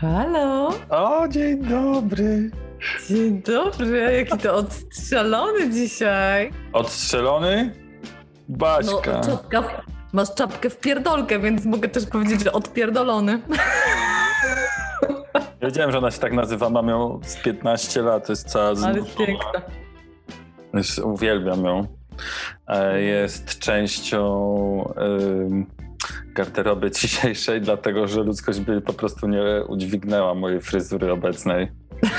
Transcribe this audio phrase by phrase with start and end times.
[0.00, 0.68] Halo!
[0.90, 2.50] O, dzień dobry.
[3.08, 6.50] Dzień dobry, jaki to odstrzelony dzisiaj.
[6.72, 7.72] Odstrzelony?
[8.48, 9.12] Baśka.
[9.12, 13.40] No, czapka, w- masz czapkę w pierdolkę, więc mogę też powiedzieć, że odpierdolony.
[15.62, 16.70] Wiedziałem, że ona się tak nazywa.
[16.70, 18.28] Mam ją z 15 lat.
[18.28, 18.84] Jest cała z...
[18.84, 19.62] Ale jest piękna.
[21.04, 21.86] Uwielbiam ją.
[22.68, 25.66] E, Jest częścią ym,
[26.34, 31.68] garderoby dzisiejszej, dlatego że ludzkość by po prostu nie udźwignęła mojej fryzury obecnej.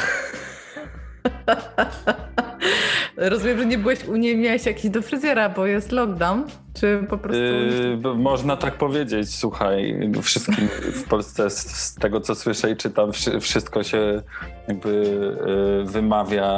[3.17, 7.17] Rozumiem, że nie byłeś u niej, miałeś jakiś do fryzjera, bo jest lockdown, czy po
[7.17, 7.43] prostu...
[7.43, 13.11] Yy, można tak powiedzieć, słuchaj, wszystkim w Polsce z, z tego co słyszę i czytam,
[13.11, 14.21] wszy, wszystko się
[14.67, 14.89] jakby
[15.79, 16.51] yy, wymawia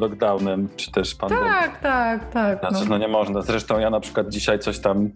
[0.00, 1.42] lockdownem, czy też pandemią.
[1.44, 2.58] Tak, tak, tak.
[2.58, 2.90] Znaczy, No.
[2.90, 3.42] no nie można.
[3.42, 5.10] Zresztą ja na przykład dzisiaj coś tam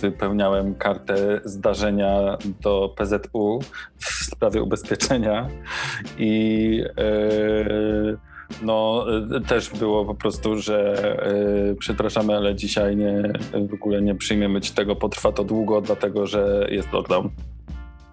[0.00, 3.60] wypełniałem kartę zdarzenia do PZU
[3.98, 5.48] w sprawie ubezpieczenia
[6.18, 8.18] i yy,
[8.62, 10.94] no yy, też było po prostu, że
[11.68, 13.32] yy, przepraszamy, ale dzisiaj nie,
[13.68, 17.30] w ogóle nie przyjmiemy ci tego, potrwa to długo, dlatego że jest lockdown.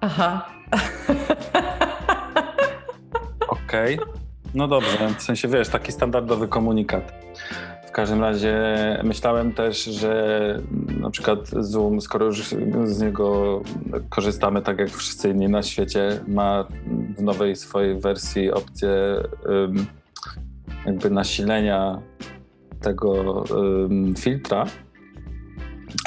[0.02, 0.50] Aha.
[3.48, 4.00] Okej.
[4.54, 7.14] No dobrze, w sensie wiesz, taki standardowy komunikat.
[7.92, 8.56] W każdym razie
[9.04, 10.60] myślałem też, że
[11.00, 13.62] na przykład Zoom, skoro już z niego
[14.10, 16.68] korzystamy tak jak wszyscy inni na świecie, ma
[17.18, 18.90] w nowej swojej wersji opcję
[20.86, 22.02] jakby nasilenia
[22.82, 23.44] tego
[24.18, 24.66] filtra.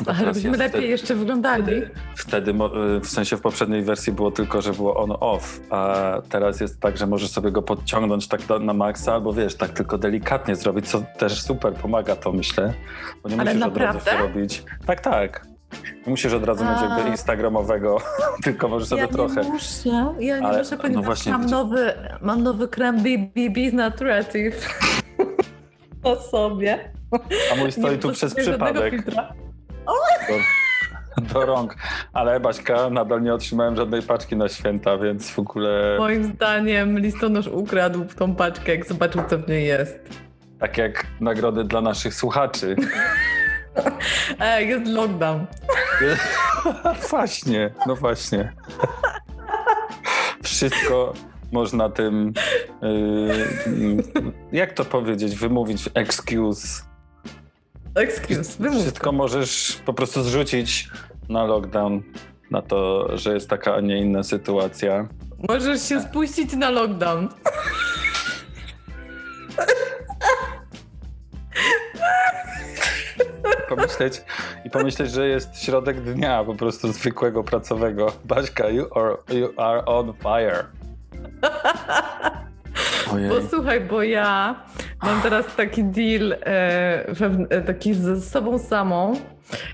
[0.07, 1.83] Ale byśmy lepiej wtedy- jeszcze wyglądali.
[2.17, 2.55] Wtedy,
[3.03, 5.95] w sensie w poprzedniej wersji było tylko, że było on-off, a
[6.29, 9.71] teraz jest tak, że możesz sobie go podciągnąć tak do, na maksa, albo wiesz, tak
[9.71, 12.73] tylko delikatnie zrobić, co też super pomaga to, myślę.
[13.23, 14.11] Bo nie Ale musisz od razu naprawdę?
[14.11, 14.63] się robić.
[14.87, 15.47] Tak, tak.
[16.07, 16.95] Nie musisz od razu mieć A.
[16.95, 17.97] jakby instagramowego,
[18.45, 19.41] tylko możesz sobie ja trochę.
[19.43, 19.89] nie muszę,
[20.21, 24.69] ja nie Ale- muszę, no ponieważ właśnie, mam, nowy, mam nowy krem BB Naturative
[26.03, 26.93] o sobie.
[27.53, 29.33] A mój stoi Nie tu przez przypadek filtra.
[30.29, 31.77] Do, do rąk.
[32.13, 37.47] Ale Baśka, nadal nie otrzymałem żadnej paczki na święta, więc w ogóle Moim zdaniem listonosz
[37.47, 39.99] ukradł tą paczkę, jak zobaczył, co w niej jest.
[40.61, 42.77] tak jak nagrody dla naszych słuchaczy.
[44.41, 45.47] Ej, jest lockdown.
[47.11, 48.53] Właśnie, no właśnie.
[50.43, 51.13] Wszystko
[51.53, 52.33] można tym,
[52.83, 54.03] yy,
[54.53, 56.83] jak to powiedzieć, wymówić, excuse.
[57.95, 58.83] Excuse, wymów.
[58.83, 60.89] Wszystko możesz po prostu zrzucić
[61.29, 62.03] na lockdown,
[62.51, 65.09] na to, że jest taka, a nie inna sytuacja.
[65.49, 67.29] Możesz się spuścić na lockdown.
[73.69, 74.23] Pomyśleć
[74.65, 78.13] i pomyśleć, że jest środek dnia po prostu zwykłego pracowego.
[78.25, 80.65] Baśka, you are, you are on fire.
[83.13, 83.29] Ojej.
[83.29, 84.55] Bo słuchaj, bo ja
[85.03, 86.37] mam teraz taki deal e,
[87.51, 89.15] e, taki ze sobą samą,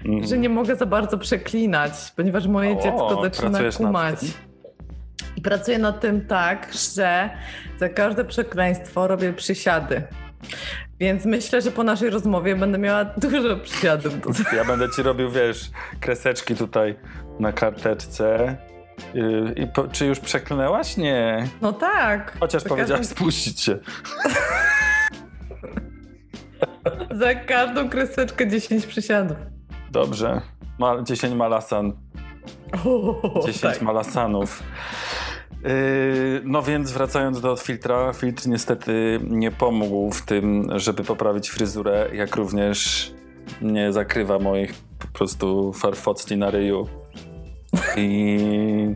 [0.04, 0.26] Mhm.
[0.26, 4.18] że nie mogę za bardzo przeklinać, ponieważ moje O, dziecko zaczyna kumać.
[5.36, 7.30] I pracuję nad tym tak, że
[7.78, 10.02] za każde przekleństwo robię przysiady.
[11.00, 14.20] Więc myślę, że po naszej rozmowie będę miała dużo przysiadów.
[14.20, 14.56] Do...
[14.56, 15.70] Ja będę ci robił, wiesz,
[16.00, 16.94] kreseczki tutaj
[17.40, 18.56] na karteczce.
[19.14, 20.96] Yy, I po, czy już przeklnęłaś?
[20.96, 21.48] Nie.
[21.60, 22.36] No tak.
[22.40, 23.78] Chociaż za powiedziałaś każdą, spuścić się.
[27.20, 29.36] za każdą kreseczkę 10 przysiadów.
[29.90, 30.40] Dobrze.
[30.78, 31.92] Ma, 10 malasan.
[32.84, 33.82] O, 10 tak.
[33.82, 34.62] malasanów.
[35.64, 42.08] Yy, no więc wracając do filtra, filtr niestety nie pomógł w tym, żeby poprawić fryzurę,
[42.12, 43.10] jak również
[43.62, 46.99] nie zakrywa moich po prostu farfocli na ryju.
[47.96, 48.94] I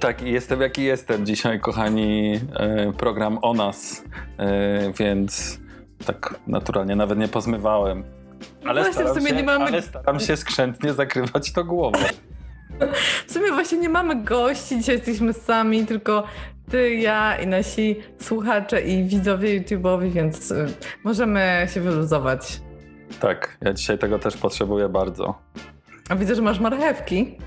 [0.00, 2.40] tak, jestem jaki jestem dzisiaj, kochani.
[2.56, 4.04] E, program o nas,
[4.38, 5.60] e, więc
[6.06, 8.04] tak naturalnie nawet nie pozmywałem.
[8.64, 11.98] Ale, Właśnie, w staram sumie się, nie mamy- ale staram się skrzętnie zakrywać to głową.
[13.26, 16.24] W sumie właśnie nie mamy gości, dzisiaj jesteśmy sami, tylko
[16.70, 20.66] ty, ja i nasi słuchacze i widzowie YouTube'owi, więc y,
[21.04, 22.60] możemy się wyluzować.
[23.20, 25.38] Tak, ja dzisiaj tego też potrzebuję bardzo.
[26.08, 27.38] A widzę, że masz marchewki.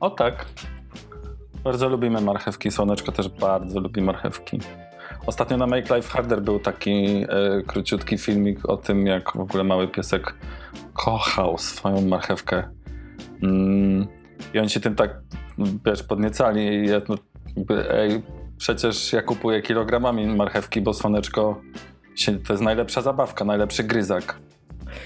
[0.00, 0.46] O tak.
[1.64, 2.70] Bardzo lubimy marchewki.
[2.70, 4.60] Słoneczko też bardzo lubi marchewki.
[5.26, 9.64] Ostatnio na Make Life Harder był taki e, króciutki filmik o tym, jak w ogóle
[9.64, 10.34] mały piesek
[10.92, 12.70] kochał swoją marchewkę.
[13.42, 14.06] Mm,
[14.54, 15.20] I oni się tym tak,
[15.86, 16.60] wiesz, podniecali.
[16.60, 17.14] I ja, no,
[17.56, 18.22] jakby, ej,
[18.56, 21.60] przecież ja kupuję kilogramami marchewki, bo słoneczko
[22.14, 24.38] się, to jest najlepsza zabawka, najlepszy gryzak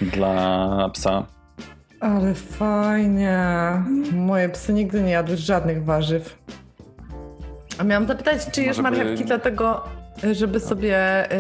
[0.01, 1.27] dla psa.
[2.03, 3.39] Ale fajnie.
[4.13, 6.39] Moje psy nigdy nie jadły żadnych warzyw.
[7.79, 9.85] A miałam zapytać, czy jesz Może by- marchewki dlatego,
[10.33, 10.99] żeby sobie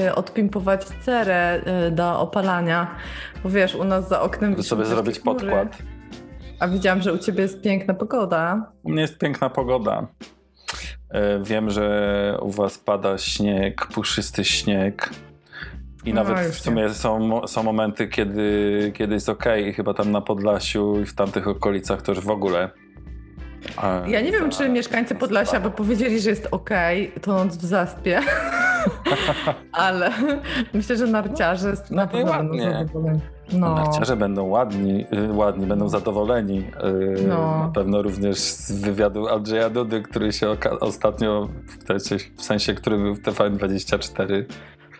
[0.08, 2.94] y, odpimpować cerę y, do opalania.
[3.44, 5.40] Bo wiesz, u nas za oknem Żeby sobie zrobić chmury.
[5.40, 5.78] podkład.
[6.60, 8.72] A widziałam, że u ciebie jest piękna pogoda.
[8.82, 10.06] U mnie jest piękna pogoda.
[11.10, 15.10] E, Wiem, że u was pada śnieg, puszysty śnieg.
[16.04, 20.10] I No, nawet w sumie są, są momenty, kiedy, kiedy jest ok, i chyba tam
[20.10, 22.70] na Podlasiu i w tamtych okolicach to już w ogóle.
[23.82, 28.20] E, Ja nie wiem, czy mieszkańcy Podlasia by powiedzieli, że jest okej, tonąc w zaspie.
[29.72, 30.10] Ale
[30.74, 32.72] myślę, że narciarze No na nie pewno będą ładnie.
[32.72, 33.20] zadowoleni.
[33.52, 33.58] No.
[33.58, 33.74] No.
[33.74, 36.58] Narciarze będą ładni, y, ładni, będą zadowoleni.
[37.18, 37.58] Y, No.
[37.66, 42.98] Na pewno również z wywiadu Andrzeja Dudy, który się ostatnio, w, sensie- w sensie, który
[42.98, 44.44] był w TVN24,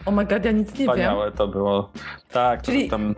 [0.06, 0.88] O my God, ja nic nie wiem.
[0.88, 1.90] wspaniałe to było.
[2.32, 3.14] Tak, Czyli tam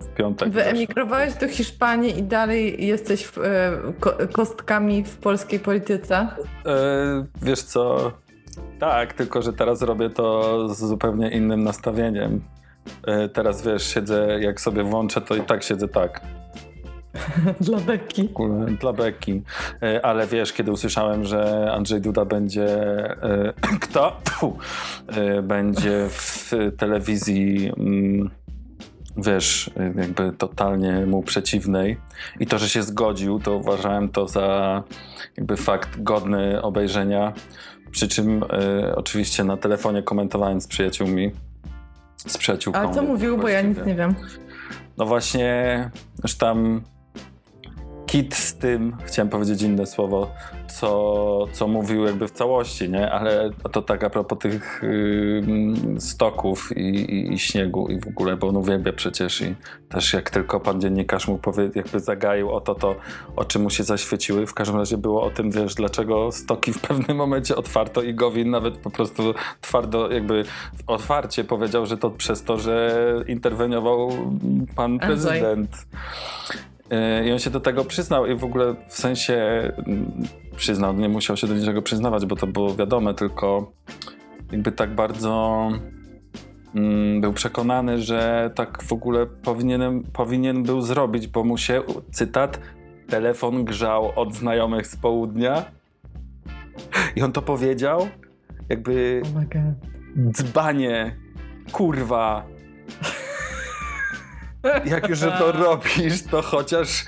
[0.00, 0.48] w piątek.
[0.48, 6.28] Wyemigrowałeś do Hiszpanii i dalej jesteś w, e, ko kostkami w polskiej polityce?
[6.66, 8.12] E, wiesz co,
[8.80, 12.44] tak, tylko że teraz robię to z zupełnie innym nastawieniem.
[13.06, 16.20] E, teraz wiesz, siedzę, jak sobie włączę, to i tak siedzę tak.
[17.60, 18.28] Dla Beki.
[18.80, 19.42] dla beki.
[19.82, 22.66] E, Ale wiesz, kiedy usłyszałem, że Andrzej Duda będzie
[23.22, 24.20] e, kto?
[24.24, 24.58] Pfu,
[25.06, 28.30] e, będzie w telewizji mm,
[29.16, 31.96] wiesz, jakby totalnie mu przeciwnej
[32.40, 34.82] i to, że się zgodził, to uważałem to za
[35.36, 37.32] jakby fakt godny obejrzenia.
[37.90, 38.44] Przy czym
[38.96, 41.30] oczywiście na telefonie komentowałem z przyjaciółmi.
[42.16, 42.80] Z przyjaciółką.
[42.80, 43.92] A co mówił, bo ja nic właściwie.
[43.92, 44.14] nie wiem.
[44.96, 45.90] No właśnie,
[46.22, 46.82] już tam
[48.06, 50.30] kit z tym, chciałem powiedzieć inne słowo,
[50.66, 53.10] co, co mówił jakby w całości, nie?
[53.10, 58.36] Ale to tak a propos tych ym, stoków i, i, i śniegu i w ogóle,
[58.36, 59.54] bo on uwielbia przecież i
[59.88, 62.94] też jak tylko pan dziennikarz mu powie, jakby zagaił o to, to
[63.36, 64.46] o czym mu się zaświeciły.
[64.46, 68.50] W każdym razie było o tym, wiesz, dlaczego stoki w pewnym momencie otwarto i Gowin
[68.50, 70.44] nawet po prostu twardo jakby
[70.86, 74.10] otwarcie powiedział, że to przez to, że interweniował
[74.76, 75.70] pan prezydent.
[75.70, 76.73] Yy,
[77.24, 79.34] I on się do tego przyznał i w ogóle w sensie
[79.86, 80.12] mm,
[80.56, 83.72] przyznał, nie musiał się do niczego przyznawać, bo to było wiadome, tylko
[84.52, 85.70] jakby tak bardzo
[86.74, 91.82] mm, był przekonany, że tak w ogóle powinienem, powinien był zrobić, bo mu się,
[92.12, 92.60] cytat,
[93.08, 95.64] telefon grzał od znajomych z południa.
[97.16, 98.08] I on to powiedział,
[98.68, 99.44] jakby Oh
[100.32, 101.16] dzbanie,
[101.72, 102.46] kurwa.
[104.84, 107.04] Jak już to robisz, to chociaż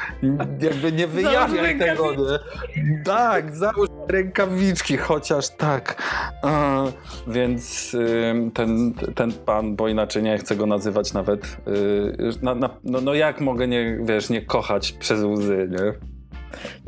[0.60, 2.38] jakby nie wyjawiaj tego, nie?
[3.04, 6.02] Tak, załóż rękawiczki, chociaż tak.
[7.26, 7.96] Więc
[8.54, 13.14] ten, ten pan, bo inaczej nie chcę go nazywać nawet, y, na, na, no, no
[13.14, 15.92] jak mogę nie, wiesz, nie kochać przez łzy, nie?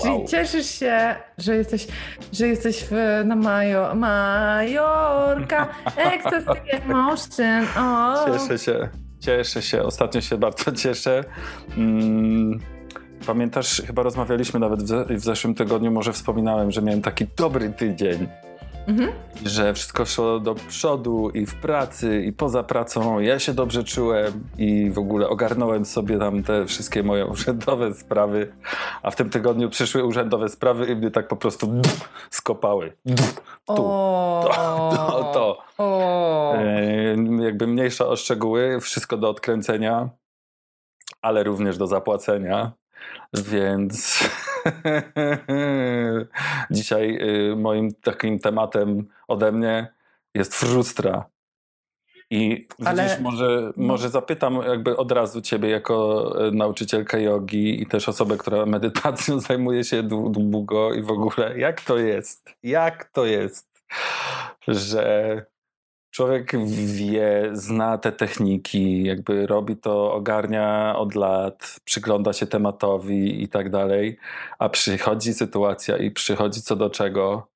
[0.02, 0.26] Czyli Wow.
[0.28, 1.87] cieszysz się, że jesteś,
[2.32, 7.66] że jesteś w, na Majo, Majorka, ecstasy emotion.
[7.78, 8.14] O.
[8.32, 8.88] Cieszę się,
[9.28, 9.82] cieszę się.
[9.82, 11.25] Ostatnio się bardzo cieszę.
[11.76, 12.61] Mm,
[13.26, 17.70] pamiętasz, chyba rozmawialiśmy nawet w, ze- w zeszłym tygodniu, może wspominałem, że miałem taki dobry
[17.73, 18.28] tydzień,
[18.88, 19.12] Mhm.
[19.45, 23.18] że wszystko szło do przodu i w pracy, i poza pracą.
[23.18, 28.52] Ja się dobrze czułem i w ogóle ogarnąłem sobie tam te wszystkie moje urzędowe sprawy,
[29.02, 31.73] a w tym tygodniu przyszły urzędowe sprawy i mnie tak po prostu
[32.30, 32.92] skopały.
[33.66, 34.49] Tu, O.
[34.97, 35.59] to, to.
[35.78, 36.54] O.
[36.54, 40.09] E, jakby mniejsza o szczegóły, wszystko do odkręcenia,
[41.23, 42.73] ale również do zapłacenia.
[43.34, 44.28] Więc
[46.70, 47.18] dzisiaj
[47.50, 49.92] y, moim takim tematem ode mnie
[50.34, 51.24] jest frustra.
[52.30, 57.86] I Ale- widzisz, może, może zapytam jakby od razu ciebie jako e, nauczycielkę jogi i
[57.86, 62.50] też osobę, która medytacją zajmuje się dłu- długo i w ogóle, jak to jest?
[62.62, 63.82] Jak to jest,
[64.68, 65.46] że
[66.10, 73.48] człowiek wie, zna te techniki, jakby robi to, ogarnia od lat, przygląda się tematowi i
[73.48, 74.18] tak dalej,
[74.58, 77.48] a przychodzi sytuacja i przychodzi co do czego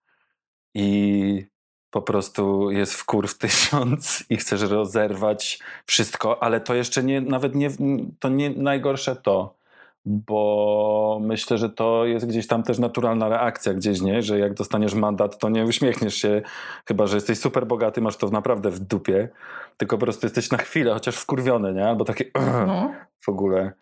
[0.75, 1.47] i
[1.90, 7.54] po prostu jest w kurw tysiąc i chcesz rozerwać wszystko, ale to jeszcze nie, nawet
[7.54, 7.71] nie,
[8.18, 9.62] to nie najgorsze to,
[10.04, 14.23] bo myślę, że to jest gdzieś tam też naturalna reakcja gdzieś, nie?
[14.23, 16.42] Że jak dostaniesz mandat, to nie uśmiechniesz się,
[16.88, 19.28] chyba, że jesteś super bogaty, masz to naprawdę w dupie,
[19.76, 21.88] tylko po prostu jesteś na chwilę, chociaż wkurwiony, nie?
[21.88, 22.25] Albo takie
[22.66, 22.92] no.
[23.21, 23.73] w ogóle.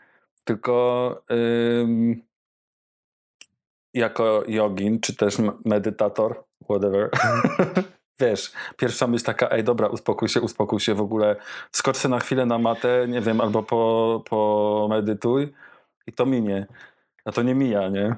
[0.45, 1.23] Tylko
[1.81, 2.23] ym,
[3.95, 7.11] jako jogin, czy też medytator, whatever,
[8.21, 11.37] wiesz, pierwsza myśl taka, ej dobra, uspokój się, uspokój się, w ogóle
[11.73, 15.53] skocz na chwilę na matę, nie wiem, albo po, po medytuj
[16.11, 16.67] i to minie.
[17.25, 18.17] A to nie mija, nie?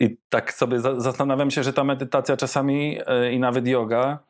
[0.00, 4.28] I tak sobie zastanawiam się, że ta medytacja czasami yy, i nawet yoga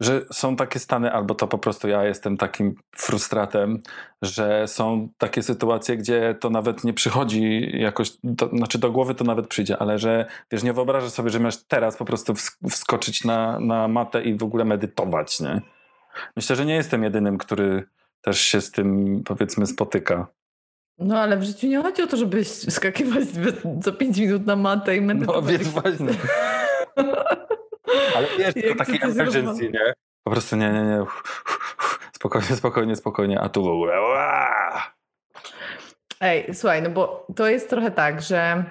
[0.00, 3.82] że są takie stany, albo to po prostu ja jestem takim frustratem,
[4.22, 9.24] że są takie sytuacje, gdzie to nawet nie przychodzi jakoś, do, znaczy do głowy to
[9.24, 12.34] nawet przyjdzie, ale że wiesz, nie wyobrażasz sobie, że masz teraz po prostu
[12.70, 15.60] wskoczyć na, na matę i w ogóle medytować, nie?
[16.36, 17.84] Myślę, że nie jestem jedynym, który
[18.20, 20.26] też się z tym powiedzmy spotyka.
[21.00, 23.24] No ale w życiu nie chodzi o to, żeby skakiwać
[23.82, 25.44] co 5 minut na matę i medytować.
[25.44, 26.08] No więc właśnie.
[28.16, 29.92] Ale wiesz, to takiej emergency, nie?
[30.24, 31.04] Po prostu nie, nie, nie.
[32.12, 33.40] Spokojnie, spokojnie, spokojnie.
[33.40, 33.92] A tu w ogóle.
[36.20, 38.64] Ej, słuchaj, no bo to jest trochę tak, że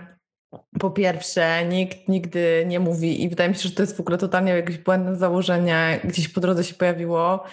[0.79, 4.17] po pierwsze, nikt nigdy nie mówi, i wydaje mi się, że to jest w ogóle
[4.17, 7.43] totalnie jakieś błędne założenie, gdzieś po drodze się pojawiło,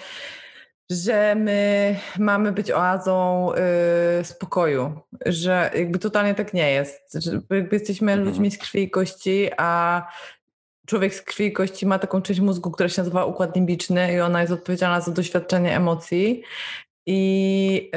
[0.91, 3.49] że my mamy być oazą
[4.21, 8.29] y, spokoju, że jakby totalnie tak nie jest, że jakby jesteśmy mhm.
[8.29, 10.03] ludźmi z krwi i kości, a
[10.87, 14.21] człowiek z krwi i kości ma taką część mózgu, która się nazywa układ limbiczny i
[14.21, 16.43] ona jest odpowiedzialna za doświadczenie emocji.
[17.07, 17.91] I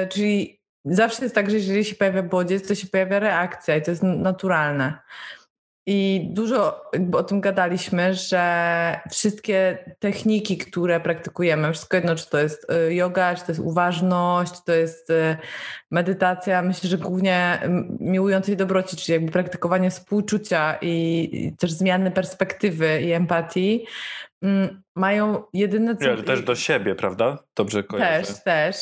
[0.00, 3.82] yy, czyli zawsze jest tak, że jeżeli się pojawia bodziec, to się pojawia reakcja i
[3.82, 4.98] to jest naturalne.
[5.86, 12.66] I dużo o tym gadaliśmy, że wszystkie techniki, które praktykujemy, wszystko jedno, czy to jest
[12.88, 15.36] y, yoga, czy to jest uważność, czy to jest y,
[15.90, 17.60] medytacja, myślę, że głównie
[18.00, 23.86] miłującej dobroci, czyli jakby praktykowanie współczucia i też zmiany perspektywy i empatii,
[24.94, 25.96] mają jedyne...
[25.96, 26.22] Co...
[26.22, 27.38] też do siebie, prawda?
[27.56, 28.26] Dobrze kojarzę.
[28.26, 28.76] Też, też.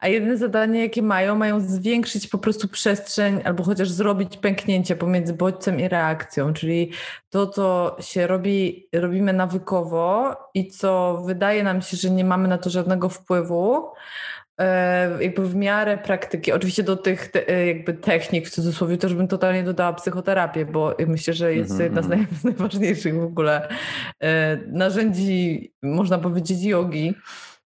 [0.00, 5.34] A jedyne zadanie, jakie mają, mają zwiększyć po prostu przestrzeń albo chociaż zrobić pęknięcie pomiędzy
[5.34, 6.92] bodźcem i reakcją, czyli
[7.30, 12.58] to, co się robi, robimy nawykowo i co wydaje nam się, że nie mamy na
[12.58, 13.92] to żadnego wpływu,
[15.20, 19.28] jakby w miarę praktyki, oczywiście do tych te, e, jakby technik w cudzysłowie też bym
[19.28, 21.84] totalnie dodała psychoterapię, bo myślę, że jest mm -hmm.
[21.84, 22.26] jedna z, mhm.
[22.44, 23.68] najważniejszych w ogóle
[24.22, 27.14] e, narzędzi, można powiedzieć, jogi.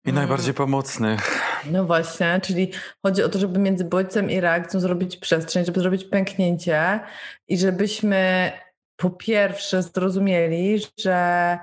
[0.04, 1.42] I najbardziej pomocnych.
[1.70, 6.04] No właśnie, czyli chodzi o to, żeby między bodźcem i reakcją zrobić przestrzeń, żeby zrobić
[6.04, 7.00] pęknięcie
[7.48, 8.52] i żebyśmy
[8.96, 11.58] po pierwsze zrozumieli, że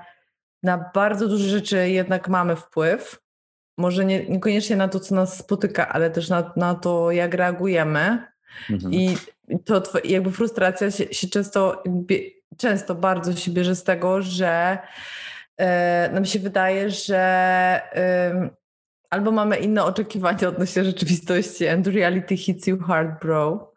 [0.62, 3.23] na bardzo duże rzeczy jednak mamy wpływ,
[3.76, 8.26] może nie, niekoniecznie na to, co nas spotyka, ale też na, na to, jak reagujemy.
[8.70, 8.94] Mhm.
[8.94, 9.16] I
[9.64, 11.82] to jakby frustracja się, się często,
[12.56, 14.78] często bardzo się bierze z tego, że
[15.56, 17.18] e, nam się wydaje, że
[17.94, 18.50] e,
[19.10, 23.72] albo mamy inne oczekiwania odnośnie rzeczywistości and reality hits you hard, bro.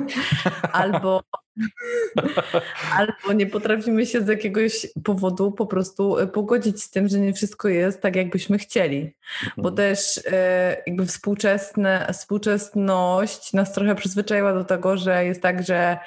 [0.72, 1.20] albo
[2.98, 7.32] Albo nie potrafimy się z jakiegoś powodu po prostu e, pogodzić z tym, że nie
[7.32, 9.12] wszystko jest tak, jakbyśmy chcieli.
[9.56, 9.76] Bo mhm.
[9.76, 15.98] też e, jakby współczesne, współczesność nas trochę przyzwyczaiła do tego, że jest tak, że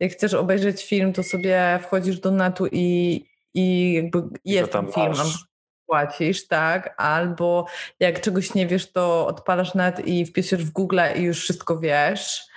[0.00, 3.20] jak chcesz obejrzeć film, to sobie wchodzisz do netu i,
[3.54, 5.14] i jakby jest ten film.
[5.92, 6.94] Płacisz, tak?
[6.96, 7.66] Albo
[8.00, 12.52] jak czegoś nie wiesz, to odpalasz net i wpisujesz w Google i już wszystko wiesz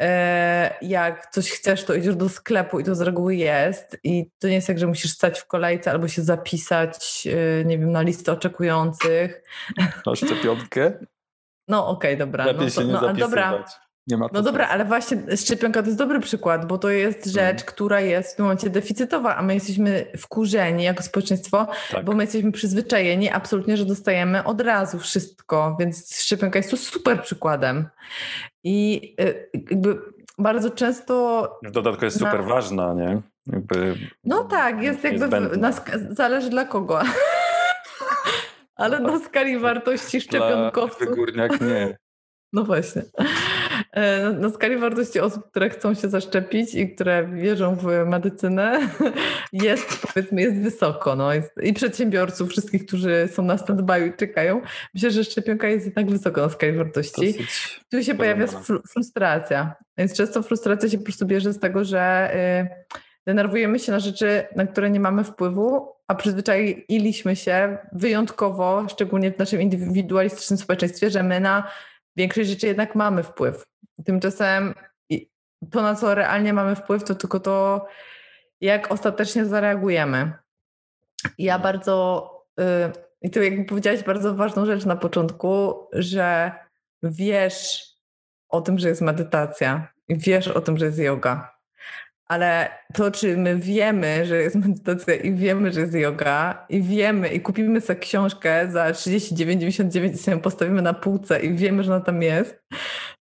[0.00, 3.98] E, jak coś chcesz, to idziesz do sklepu i to z reguły jest.
[4.04, 7.78] I to nie jest tak, że musisz stać w kolejce albo się zapisać, e, nie
[7.78, 9.42] wiem, na listę oczekujących.
[10.06, 10.92] Na szczepionkę?
[11.68, 12.44] No okej, okay, dobra.
[12.44, 13.64] Lepiej no to, się nie no, dobra.
[14.06, 17.34] Nie ma no dobra, ale właśnie szczepionka to jest dobry przykład, bo to jest mhm.
[17.34, 22.04] rzecz, która jest w tym momencie deficytowa, a my jesteśmy wkurzeni jako społeczeństwo, tak.
[22.04, 27.22] bo my jesteśmy przyzwyczajeni absolutnie, że dostajemy od razu wszystko, więc szczepionka jest tu super
[27.22, 27.88] przykładem.
[28.64, 29.98] I y, jakby
[30.38, 31.58] bardzo często.
[31.62, 32.46] W dodatku jest super na...
[32.46, 33.22] ważna, nie?
[33.46, 35.28] Jakby no tak, jest jakby.
[35.28, 35.72] W, na,
[36.10, 37.00] zależy dla kogo.
[38.76, 41.06] Ale na skali wartości szczepionkowców.
[41.06, 41.98] Dla górniak nie.
[42.52, 43.02] No właśnie.
[43.92, 48.80] E, na skali wartości osób, które chcą się zaszczepić i które wierzą w medycynę,
[49.52, 51.16] jest powiedzmy jest wysoko.
[51.16, 54.60] No, jest, I przedsiębiorców, wszystkich, którzy są na stand-by i czekają.
[54.94, 57.32] Myślę, że szczepionka jest jednak wysoko na skali wartości.
[57.32, 58.46] Dosyć tu się pojawia
[58.92, 59.74] frustracja.
[59.98, 62.30] Więc często frustracja się po prostu bierze z tego, że
[62.62, 62.96] y,
[63.26, 69.38] denerwujemy się na rzeczy, na które nie mamy wpływu, a przyzwyczailiśmy się wyjątkowo, szczególnie w
[69.38, 71.70] naszym indywidualistycznym społeczeństwie, że my na
[72.16, 73.66] większość rzeczy jednak mamy wpływ.
[74.04, 74.74] Tymczasem
[75.70, 77.86] to, na co realnie mamy wpływ, to tylko to,
[78.60, 80.32] jak ostatecznie zareagujemy.
[81.38, 82.64] Ja bardzo, y,
[83.22, 86.52] i tu jakby powiedziałaś bardzo ważną rzecz na początku, że
[87.02, 87.90] wiesz
[88.48, 91.49] o tym, że jest medytacja, wiesz o tym, że jest yoga
[92.30, 97.28] ale to, czy my wiemy, że jest medytacja i wiemy, że jest yoga i wiemy
[97.28, 102.04] i kupimy sobie książkę za 39,99 i sobie postawimy na półce i wiemy, że ona
[102.04, 102.62] tam jest,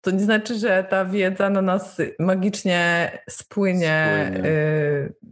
[0.01, 4.49] to nie znaczy, że ta wiedza na nas magicznie spłynie, spłynie.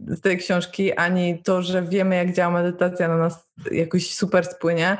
[0.08, 4.46] Y, z tej książki, ani to, że wiemy, jak działa medytacja na nas jakoś super
[4.46, 4.96] spłynie.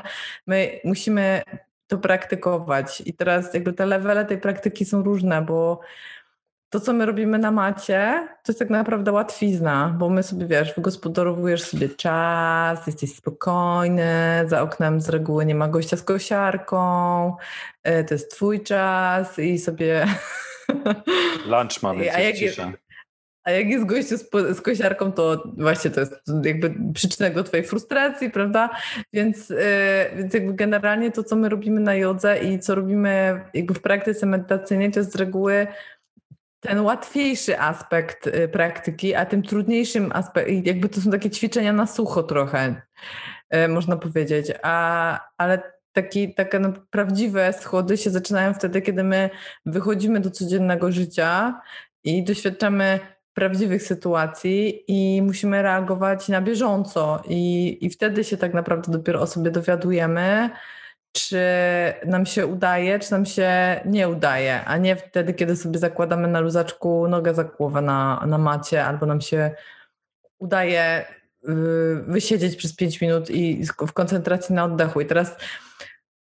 [0.47, 1.41] My musimy
[1.87, 5.79] to praktykować i teraz jakby te levele tej praktyki są różne, bo
[6.69, 10.75] to, co my robimy na macie, to jest tak naprawdę łatwizna, bo my sobie, wiesz,
[10.75, 17.35] wygospodarowujesz sobie czas, jesteś spokojny, za oknem z reguły nie ma gościa z kosiarką,
[17.83, 20.05] e, to jest twój czas i sobie...
[21.51, 22.59] Lunch mamy, a jak, jest,
[23.43, 27.65] a jak jest gościu z, z, kosiarką, to właśnie to jest jakby przyczynek do twojej
[27.65, 28.69] frustracji, prawda?
[29.13, 29.57] Więc, yy,
[30.17, 34.25] więc jakby generalnie to, co my robimy na jodze i co robimy jakby w praktyce
[34.25, 35.67] medytacyjnej, to jest z reguły
[36.59, 41.87] ten łatwiejszy aspekt y, praktyki, a tym trudniejszym aspekt, jakby to są takie ćwiczenia na
[41.87, 42.81] sucho trochę,
[43.55, 49.29] y, można powiedzieć, a, ale taki, takie no, prawdziwe schody się zaczynają wtedy, kiedy my
[49.65, 51.61] wychodzimy do codziennego życia
[52.03, 52.99] i doświadczamy
[53.33, 57.21] prawdziwych sytuacji i musimy reagować na bieżąco.
[57.27, 60.49] I, i wtedy się tak naprawdę dopiero o sobie dowiadujemy,
[61.17, 61.41] czy
[62.05, 66.39] nam się udaje, czy nam się nie udaje, a nie wtedy, kiedy sobie zakładamy na
[66.39, 69.51] luzaczku nogę za głowę na, na macie, albo nam się
[70.39, 71.05] udaje
[71.43, 71.53] y,
[72.07, 75.01] wysiedzieć przez 5 minut i w koncentracji na oddechu.
[75.01, 75.35] I teraz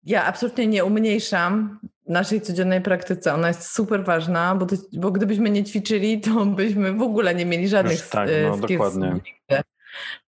[0.04, 3.34] ja absolutnie nie umniejszam naszej codziennej praktyce.
[3.34, 7.46] Ona jest super ważna, bo, to, bo gdybyśmy nie ćwiczyli, to byśmy w ogóle nie
[7.46, 9.20] mieli żadnych tak, no, dokładnie.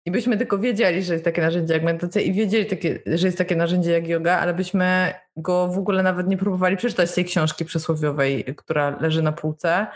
[0.06, 3.38] I byśmy tylko wiedzieli, że jest takie narzędzie jak medytacja i wiedzieli, takie, że jest
[3.38, 7.66] takie narzędzie jak yoga, ale byśmy go w ogóle nawet nie próbowali przeczytać tej książki
[7.66, 9.88] przysłowiowej, która leży na półce.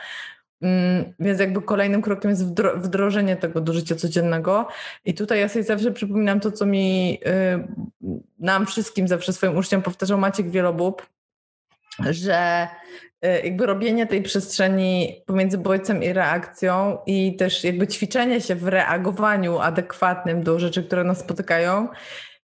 [0.62, 2.44] Mm, więc jakby kolejnym krokiem jest
[2.76, 4.68] wdrożenie tego do życia codziennego.
[5.06, 7.68] I tutaj ja sobie zawsze przypominam to, co mi, y,
[8.40, 11.08] nam wszystkim, zawsze swoim uczniom powtarzał Maciek Wielobób,
[12.10, 12.68] że
[13.44, 19.60] jakby robienie tej przestrzeni pomiędzy bodźcem i reakcją i też jakby ćwiczenie się w reagowaniu
[19.60, 21.88] adekwatnym do rzeczy, które nas spotykają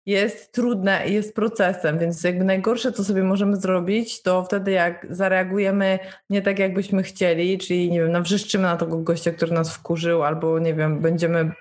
[0.05, 5.07] jest trudne i jest procesem, więc jakby najgorsze, co sobie możemy zrobić, to wtedy jak
[5.09, 10.23] zareagujemy nie tak, jakbyśmy chcieli, czyli nie wiem, nawrzeszczymy na tego gościa, który nas wkurzył,
[10.23, 11.51] albo nie wiem, będziemy...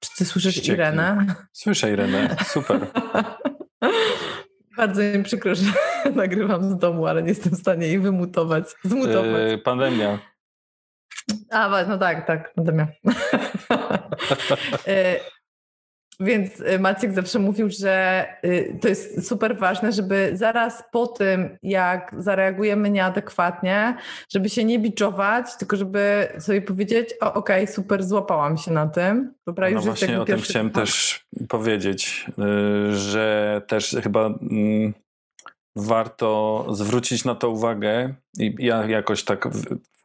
[0.00, 0.72] Czy ty słyszysz Ściekli.
[0.72, 1.26] Irenę?
[1.52, 2.86] Słyszę Irenę, super.
[4.78, 5.72] Bardzo mi przykro, że
[6.14, 9.50] nagrywam z domu, ale nie jestem w stanie jej wymutować, zmutować.
[9.50, 10.18] Yy, pandemia.
[11.50, 12.86] A, no tak, tak, pandemia.
[16.20, 21.58] Więc y, Maciek zawsze mówił, że y, to jest super ważne, żeby zaraz po tym,
[21.62, 23.96] jak zareagujemy nieadekwatnie,
[24.32, 28.86] żeby się nie biczować, tylko żeby sobie powiedzieć, o okej, okay, super, złapałam się na
[28.86, 29.34] tym.
[29.46, 34.94] Dobra, no właśnie o tym chciałem też powiedzieć, y, że też chyba mm,
[35.76, 39.48] warto zwrócić na to uwagę i ja jakoś tak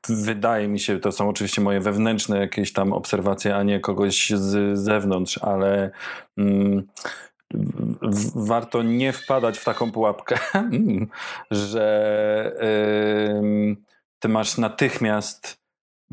[0.09, 4.79] wydaje mi się, to są oczywiście moje wewnętrzne jakieś tam obserwacje, a nie kogoś z
[4.79, 5.91] zewnątrz, ale
[6.37, 6.87] mm,
[8.35, 10.39] warto nie wpadać w taką pułapkę,
[11.51, 12.55] że
[13.41, 13.75] yy,
[14.19, 15.62] ty masz natychmiast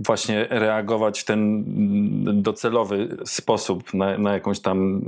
[0.01, 1.65] właśnie reagować w ten
[2.43, 5.03] docelowy sposób na, na jakąś tam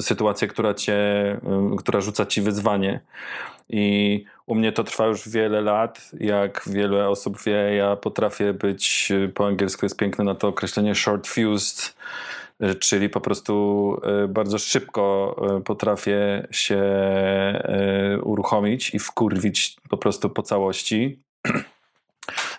[0.00, 0.96] sytuację, która cię,
[1.78, 3.00] która rzuca ci wyzwanie.
[3.68, 6.10] I u mnie to trwa już wiele lat.
[6.20, 11.26] Jak wiele osób wie, ja potrafię być, po angielsku jest piękne na to określenie short
[11.26, 11.94] fused,
[12.80, 20.30] czyli po prostu e, bardzo szybko e, potrafię się e, uruchomić i wkurwić po prostu
[20.30, 21.18] po całości.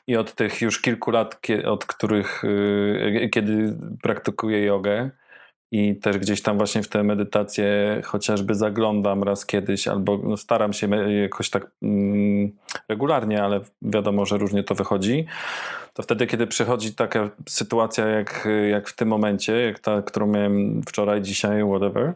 [0.10, 2.44] I od tych już kilku lat, od których,
[3.32, 5.10] kiedy praktykuję jogę,
[5.72, 10.74] i też gdzieś tam właśnie w te medytacje chociażby zaglądam raz kiedyś, albo no staram
[10.74, 10.88] się
[11.22, 12.52] jakoś tak mm,
[12.88, 15.26] regularnie, ale wiadomo, że różnie to wychodzi.
[15.94, 20.82] To wtedy, kiedy przychodzi taka sytuacja jak, jak w tym momencie, jak ta, którą miałem
[20.82, 22.14] wczoraj, dzisiaj, whatever,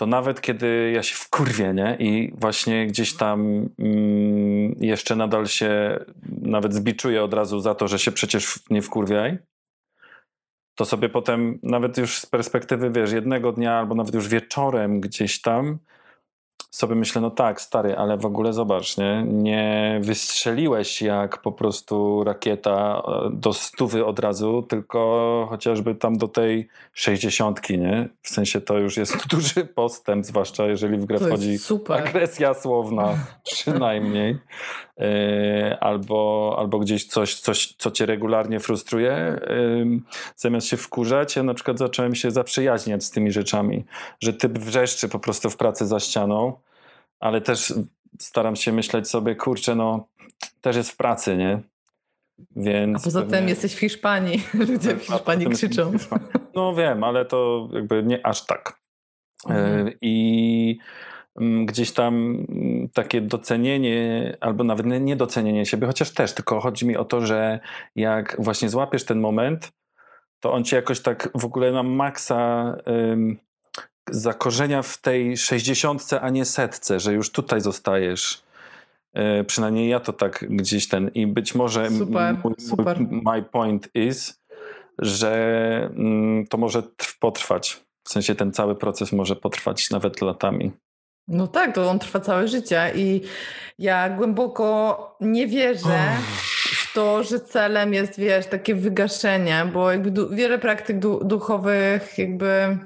[0.00, 1.96] to nawet kiedy ja się wkurwię, nie?
[1.98, 5.98] I właśnie gdzieś tam mm, jeszcze nadal się
[6.42, 9.38] nawet zbiczuję od razu za to, że się przecież nie wkurwiaj,
[10.74, 15.40] to sobie potem nawet już z perspektywy, wiesz, jednego dnia albo nawet już wieczorem gdzieś
[15.40, 15.78] tam
[16.70, 19.24] sobie myślę, no tak, stary, ale w ogóle zobacz, nie?
[19.26, 26.28] Nie wystrzeliłeś jak po prostu rakieta e, do stówy od razu, tylko chociażby tam do
[26.28, 28.08] tej sześćdziesiątki, nie?
[28.22, 33.14] W sensie to już jest duży postęp, zwłaszcza jeżeli w grę wchodzi agresja słowna,
[33.52, 34.38] przynajmniej.
[35.00, 39.40] Yy, albo, albo gdzieś coś, coś, co cię regularnie frustruje.
[40.36, 43.84] Zamiast się wkurzać, ja na przykład zacząłem się zaprzyjaźniać z tymi rzeczami,
[44.20, 46.52] że typ wrzeszczy po prostu w pracy za ścianą,
[47.20, 47.74] ale też
[48.18, 50.06] staram się myśleć sobie, kurczę, no
[50.60, 51.60] też jest w pracy, nie?
[52.56, 53.38] Więc A poza pewnie...
[53.38, 55.92] tym jesteś w Hiszpanii, ludzie w Hiszpanii krzyczą.
[56.54, 58.80] No wiem, ale to jakby nie aż tak.
[59.48, 59.86] Mhm.
[59.86, 60.78] Yy, I
[61.64, 62.14] gdzieś tam
[62.48, 67.26] mm, takie docenienie, albo nawet nie docenienie siebie, chociaż też, tylko chodzi mi o to,
[67.26, 67.60] że
[67.96, 69.72] jak właśnie złapiesz ten moment,
[70.40, 72.76] to on cię jakoś tak w ogóle na maksa
[73.12, 73.38] ym,
[74.10, 78.42] zakorzenia w tej sześćdziesiątce, a nie setce, że już tutaj zostajesz.
[79.14, 83.00] Yy, przynajmniej ja to tak gdzieś ten i być może super, mój, super.
[83.00, 84.40] my point is,
[84.98, 86.82] że mm, to może
[87.20, 87.80] potrwać.
[88.04, 90.72] W sensie ten cały proces może potrwać nawet latami.
[91.30, 93.20] No tak, to on trwa całe życie i
[93.78, 95.98] ja głęboko nie wierzę
[96.90, 102.78] w to, że celem jest, wiesz, takie wygaszenie, bo jakby wiele praktyk du duchowych jakby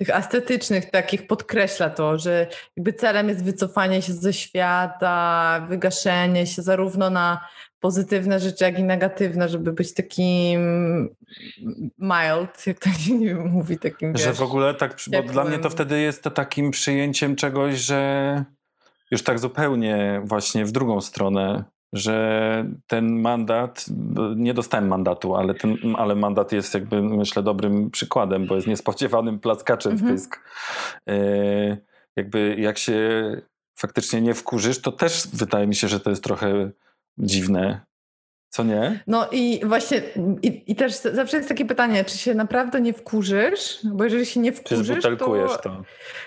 [0.00, 6.62] tych estetycznych takich podkreśla to, że jakby celem jest wycofanie się ze świata, wygaszenie się
[6.62, 7.48] zarówno na
[7.80, 10.60] pozytywne rzeczy, jak i negatywne, żeby być takim
[11.98, 15.70] mild, jak to się nie mówi, takim Że w ogóle tak, bo dla mnie to
[15.70, 18.44] wtedy jest to takim przyjęciem czegoś, że
[19.10, 23.86] już tak zupełnie właśnie w drugą stronę, że ten mandat,
[24.36, 29.38] nie dostałem mandatu, ale, ten, ale mandat jest jakby myślę dobrym przykładem, bo jest niespodziewanym
[29.38, 30.10] plaskaczem mhm.
[30.10, 30.40] w pysk.
[31.08, 31.76] E,
[32.16, 33.00] jakby jak się
[33.78, 36.70] faktycznie nie wkurzysz, to też wydaje mi się, że to jest trochę
[37.18, 37.80] dziwne.
[38.50, 39.00] Co nie?
[39.06, 40.02] No i właśnie,
[40.42, 43.78] i, i, też zawsze jest takie pytanie, czy się naprawdę nie wkurzysz?
[43.84, 45.82] Bo jeżeli się nie wkurzysz, to, to...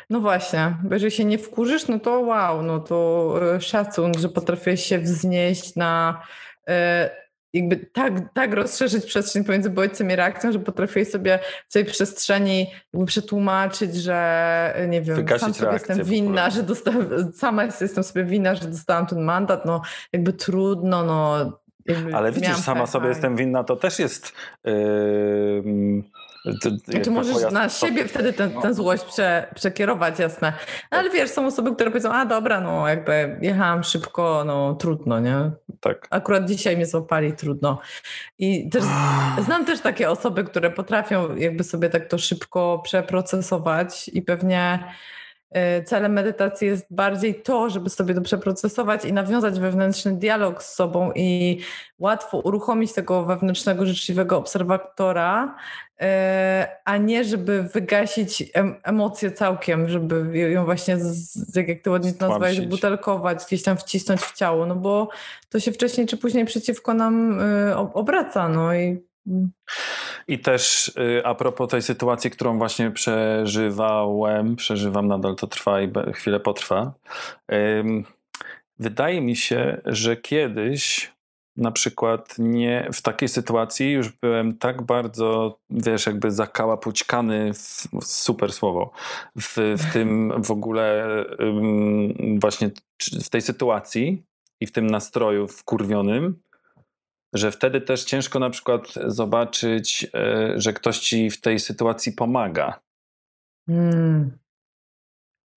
[0.10, 4.30] No właśnie, bo jeżeli się nie wkurzysz, no to wow, no to e, szacun, że
[4.30, 6.22] potrafiłeś się wznieść na
[6.68, 7.10] e,
[7.54, 12.68] jakby tak, tak rozszerzyć przestrzeń pomiędzy bodźcem i reakcją, że potrafiłeś sobie w tej przestrzeni
[12.94, 18.26] jakby przetłumaczyć, że nie wiem, Wygasić sam sobie jestem winna, że dostałem, sama jestem sobie
[18.26, 19.82] winna, że dostałam ten mandat, no
[20.14, 21.63] jakby trudno, no
[22.14, 24.34] ale widzisz, sama sobie jestem winna, to też jest.
[24.64, 26.04] Yy,
[26.86, 28.74] znaczy możesz na siebie wtedy tę no.
[28.74, 30.54] złość prze, przekierować, jasne.
[30.92, 35.20] No, ale wiesz, są osoby, które powiedzą, a dobra, no jakby jechałam szybko, no trudno,
[35.20, 35.52] nie?
[35.80, 36.08] Tak.
[36.10, 37.80] Akurat dzisiaj mnie złapali, trudno.
[38.40, 38.84] I też
[39.46, 44.84] znam też takie osoby, które potrafią jakby sobie tak to szybko przeprocesować i pewnie
[45.86, 51.12] celem medytacji jest bardziej to, żeby sobie to przeprocesować i nawiązać wewnętrzny dialog z sobą
[51.16, 51.60] i
[52.00, 55.56] łatwo uruchomić tego wewnętrznego, życzliwego obserwatora,
[56.02, 56.06] y,
[56.86, 58.52] a nie żeby wygasić
[58.84, 60.98] emocje całkiem, żeby ją właśnie,
[61.56, 65.10] jak, jak ty ładnie to nazwałeś, butelkować, gdzieś tam wcisnąć w ciało, no bo
[65.50, 69.13] to się wcześniej czy później przeciwko nam y, obraca, no i
[70.28, 75.92] i też y, a propos tej sytuacji, którą właśnie przeżywałem, przeżywam nadal, to trwa i
[76.14, 76.94] chwilę potrwa.
[78.80, 81.14] Wydaje mi się, że kiedyś
[81.58, 88.54] na przykład nie w takiej sytuacji już byłem tak bardzo, wiesz, jakby zakałapućkany, w, super
[88.54, 88.92] słowo,
[89.36, 91.08] w, w tym w ogóle
[92.40, 92.72] właśnie
[93.24, 94.24] w tej sytuacji
[94.60, 96.40] i w tym nastroju wkurwionym,
[97.34, 102.80] że wtedy też ciężko na przykład zobaczyć, e, że ktoś ci w tej sytuacji pomaga.
[103.68, 104.38] Hmm.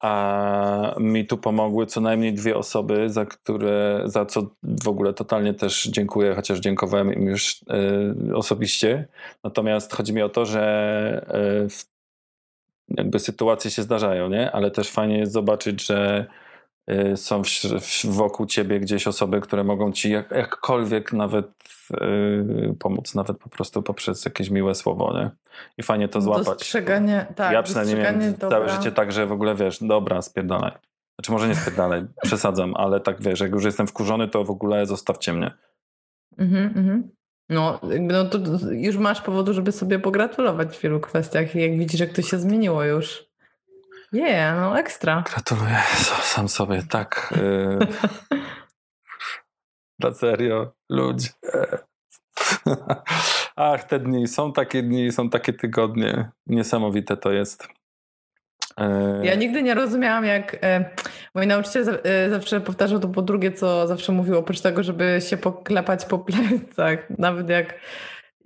[0.02, 5.54] A mi tu pomogły co najmniej dwie osoby, za które, za co w ogóle totalnie
[5.54, 7.62] też dziękuję, chociaż dziękowałem im już
[8.30, 9.08] y, osobiście.
[9.44, 11.26] Natomiast chodzi mi o to, że
[11.64, 14.52] y, jakby sytuacje się zdarzają, nie?
[14.52, 16.26] Ale też fajnie jest zobaczyć, że
[16.90, 17.42] Y, są
[18.04, 21.46] wokół ciebie gdzieś osoby, które mogą ci jak, jakkolwiek nawet
[21.90, 25.30] yy, pomóc, nawet po prostu poprzez jakieś miłe słowo, nie?
[25.78, 26.46] I fajnie to złapać.
[26.46, 27.52] Dostrzeganie, tak.
[27.52, 30.72] Ja przynajmniej miałem całe życie tak, że w ogóle wiesz, dobra, spierdalaj.
[31.18, 34.86] Znaczy może nie spierdalaj, przesadzam, ale tak wiesz, jak już jestem wkurzony, to w ogóle
[34.86, 35.50] zostawcie mnie.
[36.38, 37.10] Mhm, mhm.
[37.48, 38.38] No, no to
[38.70, 42.38] już masz powodu, żeby sobie pogratulować w wielu kwestiach i jak widzisz, jak to się
[42.38, 43.26] zmieniło już.
[44.16, 45.24] Nie, yeah, no ekstra.
[45.32, 45.82] Gratuluję
[46.22, 47.34] sam sobie, tak.
[47.36, 47.78] Y,
[50.02, 51.28] na serio, ludzie.
[53.56, 56.30] Ach, te dni, są takie dni, są takie tygodnie.
[56.46, 57.68] Niesamowite to jest.
[59.22, 60.90] Ja nigdy nie rozumiałam, jak e,
[61.34, 65.36] mój nauczyciel e, zawsze powtarzał to po drugie, co zawsze mówił, oprócz tego, żeby się
[65.36, 67.74] poklepać po plecach, nawet jak,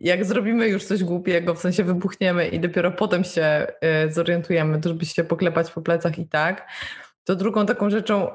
[0.00, 3.42] jak zrobimy już coś głupiego, w sensie wybuchniemy i dopiero potem się
[3.80, 6.68] e, zorientujemy, to żeby się poklepać po plecach i tak.
[7.24, 8.28] To drugą taką rzeczą,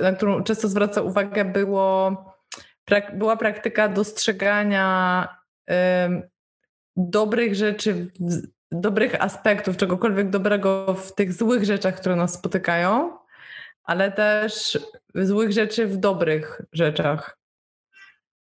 [0.00, 2.16] na którą często zwraca uwagę, było,
[3.14, 5.28] była praktyka dostrzegania
[6.96, 8.10] dobrych rzeczy
[8.72, 13.18] dobrych aspektów, czegokolwiek dobrego w tych złych rzeczach, które nas spotykają,
[13.82, 14.78] ale też
[15.14, 17.38] złych rzeczy w dobrych rzeczach.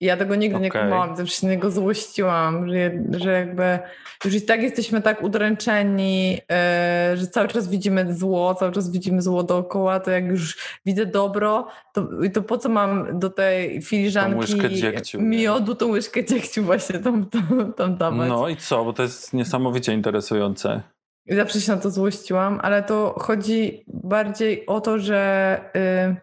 [0.03, 0.65] Ja tego nigdy okay.
[0.65, 3.79] nie kumałam, zawsze się niego złościłam, że, że jakby
[4.25, 9.23] już i tak jesteśmy tak udręczeni, yy, że cały czas widzimy zło, cały czas widzimy
[9.23, 14.71] zło dookoła, to jak już widzę dobro, to, to po co mam do tej filiżanki
[14.71, 18.29] dziegciu, miodu, tą łyżkę dziegciu właśnie tam, tam, tam dawać.
[18.29, 20.83] No i co, bo to jest niesamowicie interesujące.
[21.29, 26.17] Zawsze się na to złościłam, ale to chodzi bardziej o to, że yy,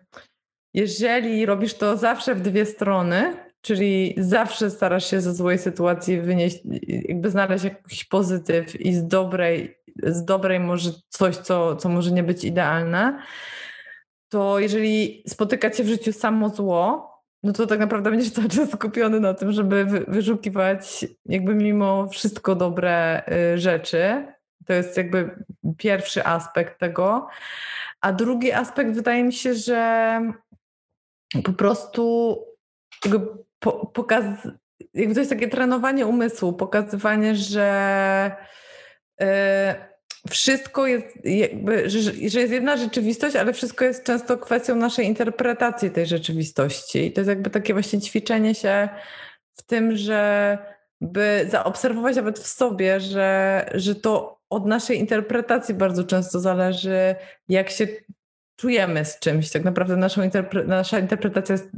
[0.74, 6.60] jeżeli robisz to zawsze w dwie strony, Czyli zawsze starasz się ze złej sytuacji wynieść,
[6.88, 12.24] jakby znaleźć jakiś pozytyw i z dobrej, z dobrej może coś, co, co może nie
[12.24, 13.22] być idealne.
[14.30, 17.10] To jeżeli spotyka cię w życiu samo zło,
[17.44, 22.56] no to tak naprawdę będziesz cały czas skupiony na tym, żeby wyrzukiwać jakby mimo wszystko
[22.56, 24.26] dobre y, rzeczy.
[24.66, 25.44] To jest jakby
[25.78, 27.28] pierwszy aspekt tego.
[28.02, 30.22] A drugi aspekt wydaje mi się, że
[31.44, 32.36] po prostu
[33.06, 33.28] jakby
[33.60, 34.26] po, pokaz,
[34.94, 38.32] jakby to jest takie trenowanie umysłu, pokazywanie, że
[39.22, 39.26] y,
[40.30, 45.92] wszystko jest jakby, że, że jest jedna rzeczywistość, ale wszystko jest często kwestią naszej interpretacji
[45.92, 47.06] tej rzeczywistości.
[47.06, 48.90] I to jest jakby takie właśnie ćwiczenie się
[49.56, 50.58] w tym, że
[51.02, 57.16] by zaobserwować nawet w sobie, że, że to od naszej interpretacji bardzo często zależy,
[57.50, 57.88] jak się
[58.60, 59.52] czujemy z czymś.
[59.52, 61.70] Tak naprawdę naszą interpre nasza interpretacja jest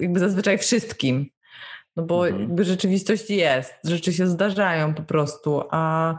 [0.00, 1.30] jakby zazwyczaj wszystkim.
[1.96, 2.42] No bo mhm.
[2.42, 6.14] jakby rzeczywistość jest, rzeczy się zdarzają po prostu, a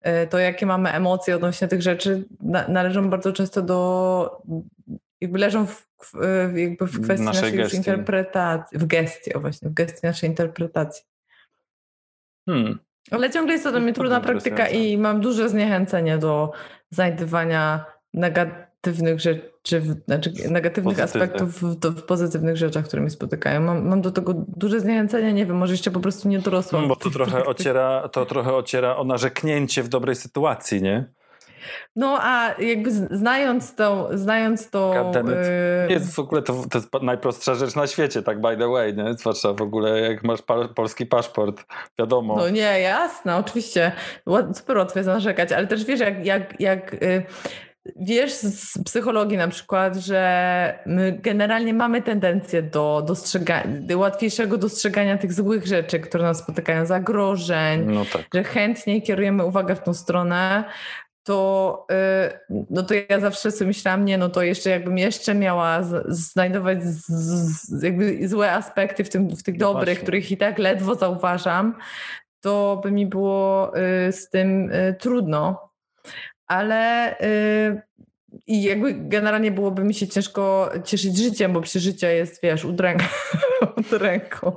[0.00, 4.42] e, to jakie mamy emocje odnośnie tych rzeczy na, należą bardzo często do,
[5.20, 9.74] jakby leżą w, w jakby w kwestii naszej, naszej interpretacji, w gestii, o właśnie, w
[9.74, 11.04] gestii naszej interpretacji.
[12.48, 12.78] Hmm.
[13.10, 16.52] Ale ciągle jest to dla mnie trudna praktyka i mam duże zniechęcenie do
[16.90, 23.60] znajdywania negatywnych negatywnych rzeczy, znaczy negatywnych aspektów w, w, pozytywnych rzeczach, które mi spotykają.
[23.60, 26.88] Mam, mam do tego duże zniechęcenie, nie wiem, może jeszcze po prostu nie dorosłam.
[26.88, 31.04] Bo to trochę, ociera, to trochę ociera o narzeknięcie w dobrej sytuacji, nie?
[31.96, 35.12] No a jakby znając to, znając to...
[35.88, 35.92] Yy...
[35.92, 39.14] Jest w ogóle to, to jest najprostsza rzecz na świecie, tak by the way, nie?
[39.14, 41.64] Zwłaszcza w ogóle jak masz pa polski paszport,
[41.98, 42.36] wiadomo.
[42.36, 43.92] No nie, jasne, oczywiście.
[44.54, 47.22] Super łatwo jest narzekać, ale też wiesz, jak, jak, jak yy
[47.96, 55.18] Wiesz z psychologii na przykład, że my generalnie mamy tendencję do, dostrzegania, do łatwiejszego dostrzegania
[55.18, 58.22] tych złych rzeczy, które nas spotykają, zagrożeń, no tak.
[58.34, 60.64] że chętniej kierujemy uwagę w tą stronę,
[61.28, 61.86] to,
[62.50, 66.84] yy, no to ja zawsze sobie myślałam, nie, no to jeszcze jakbym jeszcze miała znajdować
[66.84, 70.02] z, z, jakby złe aspekty w, tym, w tych no dobrych, właśnie.
[70.02, 71.74] których i tak ledwo zauważam,
[72.40, 73.72] to by mi było
[74.06, 75.67] yy, z tym yy, trudno
[76.48, 77.82] ale yy,
[78.46, 83.04] i jakby generalnie byłoby mi się ciężko cieszyć życiem, bo przecież życie jest, wiesz, ręką.
[83.76, 84.56] ud ręką.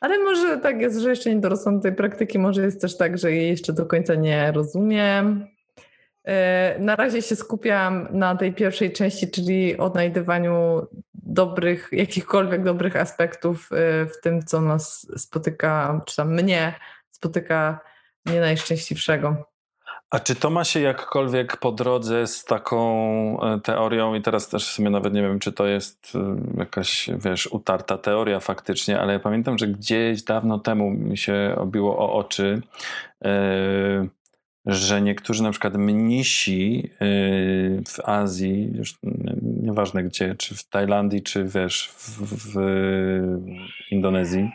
[0.00, 3.18] Ale może tak jest, że jeszcze nie dorosłam do tej praktyki, może jest też tak,
[3.18, 5.46] że jej jeszcze do końca nie rozumiem.
[6.24, 6.32] Yy,
[6.78, 14.06] na razie się skupiam na tej pierwszej części, czyli odnajdywaniu dobrych, jakichkolwiek dobrych aspektów yy,
[14.06, 16.74] w tym, co nas spotyka, czy tam mnie
[17.10, 17.80] spotyka
[18.26, 19.49] nie najszczęśliwszego.
[20.10, 22.80] A czy to ma się jakkolwiek po drodze z taką
[23.40, 27.10] e, teorią, i teraz też w sumie nawet nie wiem, czy to jest e, jakaś,
[27.24, 32.12] wiesz, utarta teoria faktycznie, ale ja pamiętam, że gdzieś dawno temu mi się obiło o
[32.12, 32.62] oczy,
[33.20, 34.08] yy,
[34.66, 36.90] że niektórzy na przykład mnisi
[37.88, 38.98] w Azji, już
[39.62, 42.60] nieważne gdzie, czy w Tajlandii, czy wiesz, w, w
[43.90, 44.50] Indonezji.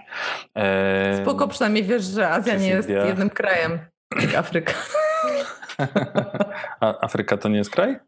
[1.21, 3.79] Spoko, przynajmniej wiesz, że Azja nie jest jednym krajem,
[4.21, 4.73] jak Afryka.
[6.79, 7.99] A Afryka to nie jest kraj?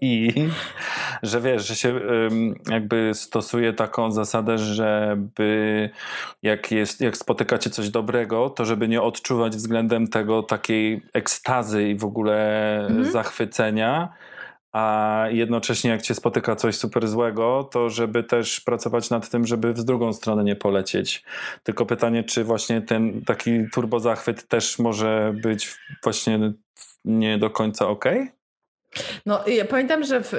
[0.00, 0.32] I
[1.22, 2.00] że wiesz, że się
[2.70, 5.90] jakby stosuje taką zasadę, żeby
[6.42, 11.94] jak, jest, jak spotykacie coś dobrego, to żeby nie odczuwać względem tego takiej ekstazy i
[11.96, 13.12] w ogóle mhm.
[13.12, 14.12] zachwycenia,
[14.74, 19.74] a jednocześnie jak cię spotyka coś super złego, to żeby też pracować nad tym, żeby
[19.74, 21.24] w drugą stronę nie polecieć.
[21.62, 26.52] Tylko pytanie, czy właśnie ten taki turbozachwyt też może być właśnie
[27.04, 28.04] nie do końca ok?
[29.26, 30.38] No, ja pamiętam, że w, y,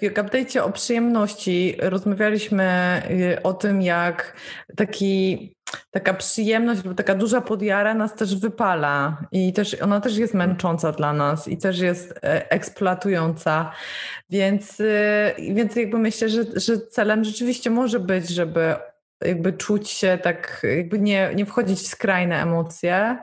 [0.00, 4.36] w o przyjemności rozmawialiśmy y, o tym, jak
[4.76, 5.54] taki,
[5.90, 10.92] taka przyjemność lub taka duża podjara nas też wypala i też ona też jest męcząca
[10.92, 13.72] dla nas i też jest e, eksploatująca.
[14.30, 18.74] Więc, y, więc jakby myślę, że, że celem rzeczywiście może być, żeby
[19.24, 23.18] jakby czuć się tak, jakby nie, nie wchodzić w skrajne emocje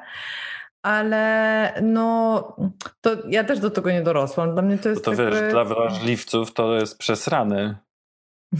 [0.82, 2.56] ale no,
[3.02, 4.54] to ja też do tego nie dorosłam.
[4.54, 5.06] Dla mnie to jest.
[5.06, 5.32] To jakby...
[5.32, 7.76] wiesz, dla wrażliwców to jest przesrany.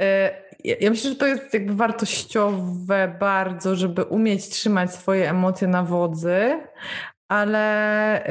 [0.00, 0.30] E,
[0.64, 6.60] ja myślę, że to jest jakby wartościowe bardzo, żeby umieć trzymać swoje emocje na wodzy,
[7.28, 8.24] ale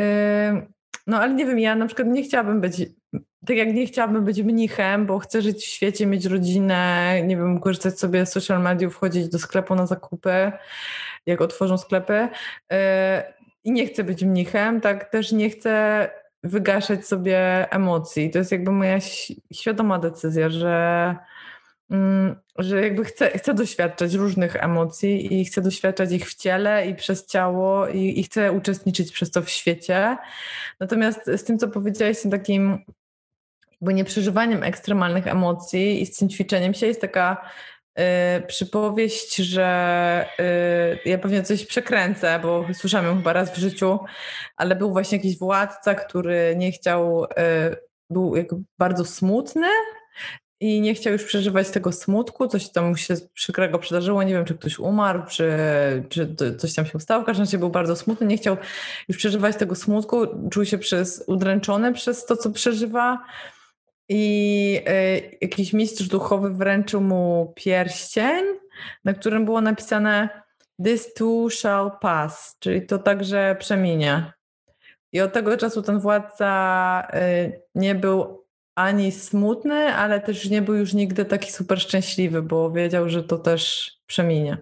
[1.07, 2.85] no ale nie wiem, ja na przykład nie chciałabym być
[3.45, 7.59] tak jak nie chciałabym być mnichem, bo chcę żyć w świecie, mieć rodzinę, nie wiem,
[7.59, 10.51] korzystać sobie z social mediów, wchodzić do sklepu na zakupy,
[11.25, 12.27] jak otworzą sklepy.
[12.71, 16.09] E, I nie chcę być mnichem, tak też nie chcę
[16.43, 18.29] wygaszać sobie emocji.
[18.29, 18.99] To jest jakby moja
[19.53, 21.15] świadoma decyzja, że,
[21.91, 26.95] mm, że jakby chcę, chcę doświadczać różnych emocji i chcę doświadczać ich w ciele i
[26.95, 30.17] przez ciało i, i chcę uczestniczyć przez to w świecie.
[30.79, 32.79] Natomiast z tym, co powiedziałeś, z takim
[33.81, 37.49] bo nieprzeżywaniem ekstremalnych emocji i z tym ćwiczeniem się jest taka
[37.99, 40.25] y, przypowieść, że
[41.05, 43.99] y, ja pewnie coś przekręcę, bo słyszałam ją chyba raz w życiu,
[44.57, 47.27] ale był właśnie jakiś władca, który nie chciał, y,
[48.09, 48.33] był
[48.77, 49.67] bardzo smutny
[50.61, 54.45] i nie chciał już przeżywać tego smutku, coś tam mu się przykrego przydarzyło, nie wiem,
[54.45, 55.49] czy ktoś umarł, czy,
[56.09, 58.57] czy coś tam się stało, w każdym razie był bardzo smutny, nie chciał
[59.07, 60.17] już przeżywać tego smutku,
[60.51, 63.19] czuł się przez, udręczony przez to, co przeżywa,
[64.09, 68.45] i y, jakiś mistrz duchowy wręczył mu pierścień,
[69.05, 70.29] na którym było napisane
[70.85, 74.33] This too shall pass, czyli to także przeminie.
[75.11, 78.45] I od tego czasu ten władca y, nie był
[78.75, 83.37] ani smutny, ale też nie był już nigdy taki super szczęśliwy, bo wiedział, że to
[83.37, 84.57] też przeminie.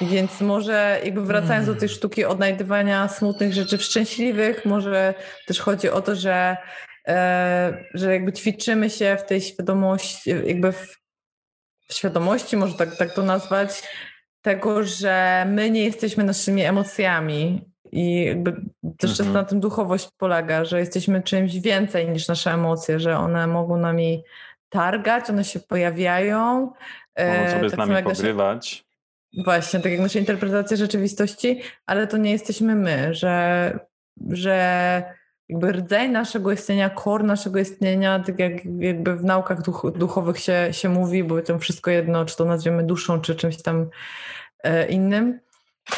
[0.00, 5.14] Więc może jakby wracając do tej sztuki odnajdywania smutnych rzeczy w szczęśliwych, może
[5.46, 6.56] też chodzi o to, że
[7.94, 10.96] że jakby ćwiczymy się w tej świadomości, jakby w,
[11.92, 13.82] świadomości, może tak, tak to nazwać,
[14.42, 17.64] tego, że my nie jesteśmy naszymi emocjami.
[17.92, 18.56] I jakby
[18.98, 19.32] też mhm.
[19.32, 24.22] na tym duchowość polega, że jesteśmy czymś więcej niż nasze emocje, że one mogą nami
[24.68, 26.72] targać, one się pojawiają.
[27.18, 28.84] Mogą sobie tak z nami pogrywać.
[29.32, 33.78] Nasze, właśnie, tak jak nasza interpretacja rzeczywistości, ale to nie jesteśmy my, że,
[34.30, 35.02] że
[35.48, 40.68] jakby rdzeń naszego istnienia, kor naszego istnienia, tak jak jakby w naukach duch, duchowych się,
[40.70, 43.88] się mówi, bo to wszystko jedno, czy to nazwiemy duszą, czy czymś tam
[44.62, 45.40] e, innym,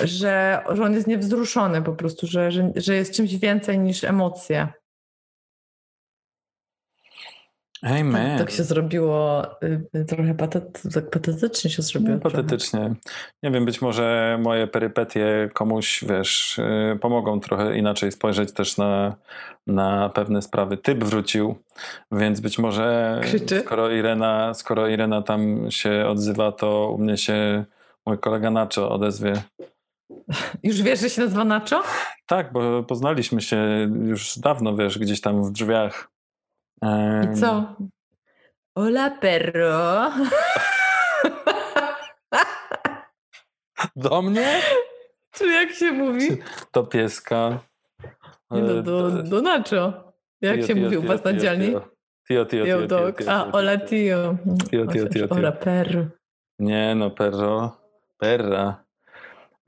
[0.04, 4.68] że, że on jest niewzruszony po prostu, że, że, że jest czymś więcej niż emocje.
[7.82, 8.38] Amen.
[8.38, 9.46] Tak, tak się zrobiło,
[9.94, 12.14] y, trochę patet, tak patetycznie się zrobiło.
[12.14, 12.94] No, patetycznie.
[13.42, 19.16] Nie wiem, być może moje perypetie komuś, wiesz, y, pomogą trochę inaczej spojrzeć też na,
[19.66, 20.76] na pewne sprawy.
[20.76, 21.56] Typ wrócił,
[22.12, 23.60] więc być może Krzyczy.
[23.60, 27.64] skoro Irena, skoro Irena tam się odzywa, to u mnie się
[28.06, 29.32] mój kolega Nacho odezwie.
[30.62, 31.82] Już wiesz, że się nazywa Nacho?
[32.26, 36.10] Tak, bo poznaliśmy się już dawno, wiesz, gdzieś tam w drzwiach.
[36.82, 37.76] I co?
[38.78, 40.10] Hola, perro.
[43.96, 44.60] Do mnie?
[45.30, 46.28] Czy jak się mówi?
[46.72, 47.58] Do pieska.
[48.50, 50.12] Nie no, do, e, do Nacho.
[50.40, 51.74] Jak tio, się tio, mówi u was na dzielni?
[52.28, 52.86] Tio, tio, tio.
[52.86, 54.36] tio, A, hola, tio.
[54.70, 55.26] Tio, tio, tio.
[55.30, 56.06] Hola, perro.
[56.58, 57.76] Nie no, perro.
[58.18, 58.84] Perra.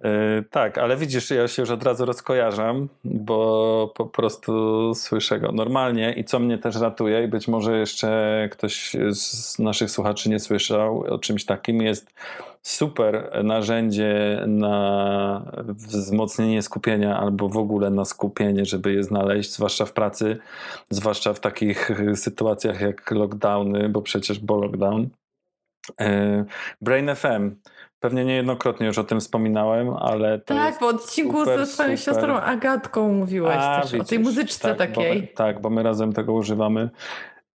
[0.04, 4.52] Yy, tak, ale widzisz, ja się już od razu rozkojarzam, bo po prostu
[4.94, 9.90] słyszę go normalnie i co mnie też ratuje i być może jeszcze ktoś z naszych
[9.90, 12.14] słuchaczy nie słyszał o czymś takim, jest
[12.62, 19.92] super narzędzie na wzmocnienie skupienia albo w ogóle na skupienie, żeby je znaleźć, zwłaszcza w
[19.92, 20.38] pracy,
[20.90, 25.08] zwłaszcza w takich sytuacjach jak lockdowny, bo przecież bo lockdown.
[26.00, 26.44] Yy,
[26.80, 27.54] Brain FM
[28.00, 32.14] Pewnie niejednokrotnie już o tym wspominałem, ale Tak, w odcinku super, ze swoją super.
[32.14, 35.22] siostrą Agatką mówiłeś A, też widzisz, o tej muzyczce tak, takiej.
[35.22, 36.90] Bo, tak, bo my razem tego używamy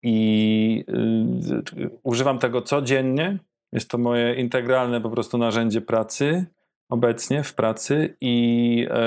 [0.03, 0.85] i
[1.79, 3.39] y, używam tego codziennie.
[3.73, 6.47] Jest to moje integralne po prostu narzędzie pracy
[6.89, 9.01] obecnie w pracy i e,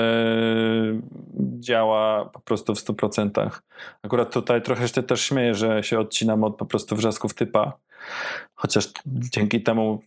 [1.58, 3.50] działa po prostu w 100%.
[4.02, 7.72] Akurat tutaj trochę się też śmieję, że się odcinam od po prostu wrzasków typa,
[8.54, 10.02] chociaż dzięki temu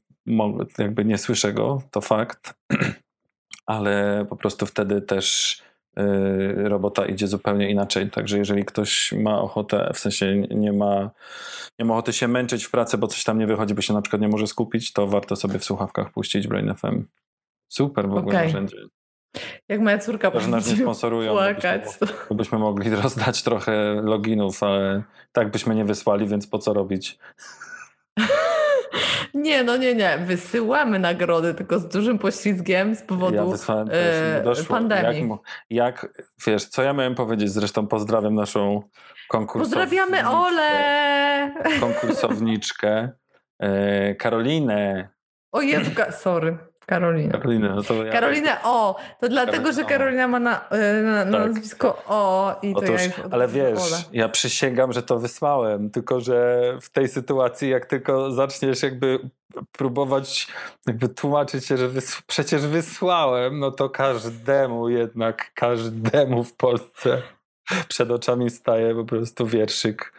[0.77, 2.53] jakby nie słyszę go, to fakt,
[3.65, 5.57] ale po prostu wtedy też
[5.99, 8.09] y, robota idzie zupełnie inaczej.
[8.09, 11.09] Także jeżeli ktoś ma ochotę, w sensie nie ma,
[11.79, 14.01] nie ma ochoty się męczyć w pracy, bo coś tam nie wychodzi, bo się na
[14.01, 17.03] przykład nie może skupić, to warto sobie w słuchawkach puścić Brain FM.
[17.67, 18.45] Super w ogóle okay.
[18.45, 18.77] narzędzie.
[19.69, 21.81] Jak moja córka Że nas nie sponsorują, płakać.
[21.99, 27.17] Byśmy, byśmy mogli rozdać trochę loginów, ale tak byśmy nie wysłali, więc po co robić?
[29.33, 30.17] Nie, no nie, nie.
[30.17, 35.29] Wysyłamy nagrody, tylko z dużym poślizgiem z powodu ja wysłałem e, pandemii.
[35.69, 37.51] Jak, jak, wiesz, co ja miałem powiedzieć?
[37.51, 38.81] Zresztą pozdrawiam naszą
[39.27, 39.79] konkursowniczkę.
[39.79, 41.51] Pozdrawiamy Ole!
[41.79, 43.09] Konkursowniczkę
[43.59, 45.09] e, Karolinę.
[45.51, 46.70] O Jezu, sorry.
[46.85, 47.31] Karolina.
[47.31, 48.11] Karolina, no to ja...
[48.11, 51.47] Karolina O, to dlatego, że Karolina ma na, e, na, na tak.
[51.47, 53.79] nazwisko O i Otóż, to ja Ale wiesz,
[54.13, 59.19] ja przysięgam, że to wysłałem, tylko że w tej sytuacji, jak tylko zaczniesz jakby
[59.71, 60.47] próbować
[60.87, 67.21] jakby tłumaczyć się, że wys przecież wysłałem, no to każdemu jednak, każdemu w Polsce
[67.87, 70.13] przed oczami staje po prostu wierszyk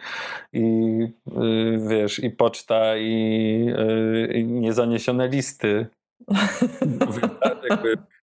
[0.52, 0.62] i
[1.36, 5.86] yy, wiesz, i poczta i, yy, i niezaniesione listy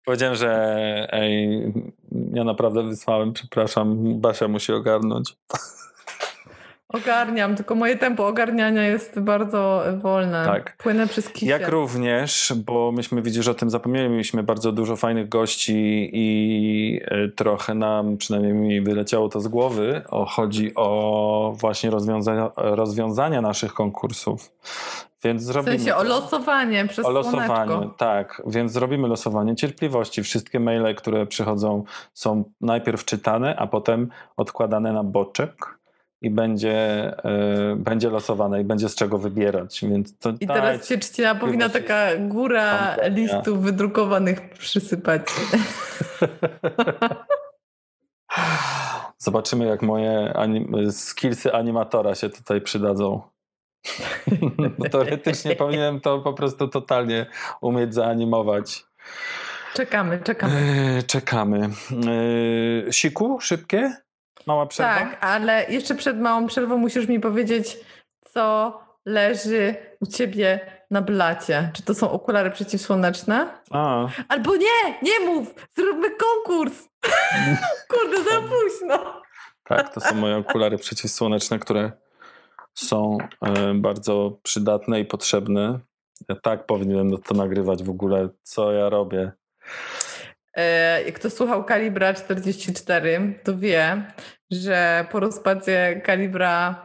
[0.06, 1.74] powiedziałem, że ej,
[2.34, 5.38] ja naprawdę wysłałem, przepraszam, Basia musi ogarnąć.
[6.90, 10.46] Ogarniam, tylko moje tempo ogarniania jest bardzo wolne.
[10.46, 10.78] Tak.
[10.78, 11.46] Płynę przez kisie.
[11.46, 17.28] Jak również, bo myśmy widzisz o tym zapomnieli, mieliśmy bardzo dużo fajnych gości i e,
[17.28, 23.74] trochę nam, przynajmniej mi wyleciało to z głowy, o, chodzi o właśnie rozwiązania, rozwiązania naszych
[23.74, 24.52] konkursów.
[25.24, 27.96] Więc zrobimy w sensie o losowanie przez O losowanie, słoneczko.
[27.98, 28.42] tak.
[28.48, 30.24] Więc zrobimy losowanie cierpliwości.
[30.24, 31.84] Wszystkie maile, które przychodzą
[32.14, 35.76] są najpierw czytane, a potem odkładane na boczek
[36.26, 37.12] i będzie,
[37.72, 39.82] y, będzie losowane i będzie z czego wybierać.
[39.90, 45.22] Więc to, I teraz się czcina powinna taka góra listów wydrukowanych przysypać.
[49.18, 53.22] Zobaczymy, jak moje anim skillsy animatora się tutaj przydadzą.
[54.58, 57.26] No, teoretycznie powinienem to po prostu totalnie
[57.62, 58.86] umieć zaanimować.
[59.74, 60.54] Czekamy, czekamy.
[61.00, 61.70] E, czekamy.
[62.88, 64.05] E, siku, szybkie?
[64.48, 64.94] Mała przerwa?
[64.94, 67.78] Tak, ale jeszcze przed małą przerwą musisz mi powiedzieć,
[68.34, 68.74] co
[69.06, 70.60] leży u ciebie
[70.92, 71.72] na blacie.
[71.74, 73.48] Czy to są okulary przeciwsłoneczne?
[73.72, 74.08] A.
[74.28, 75.56] Albo nie, nie mów!
[75.76, 76.90] Zróbmy konkurs!
[77.92, 79.22] Kurde, za późno!
[79.64, 81.92] Tak, to są moje okulary przeciwsłoneczne, które
[82.74, 85.80] są e, bardzo przydatne i potrzebne.
[86.30, 89.32] Ja tak powinienem to nagrywać w ogóle, co ja robię.
[90.56, 94.04] E, kto słuchał Kalibra 44, to wie,
[94.52, 96.76] że po rozpadzie Kalibra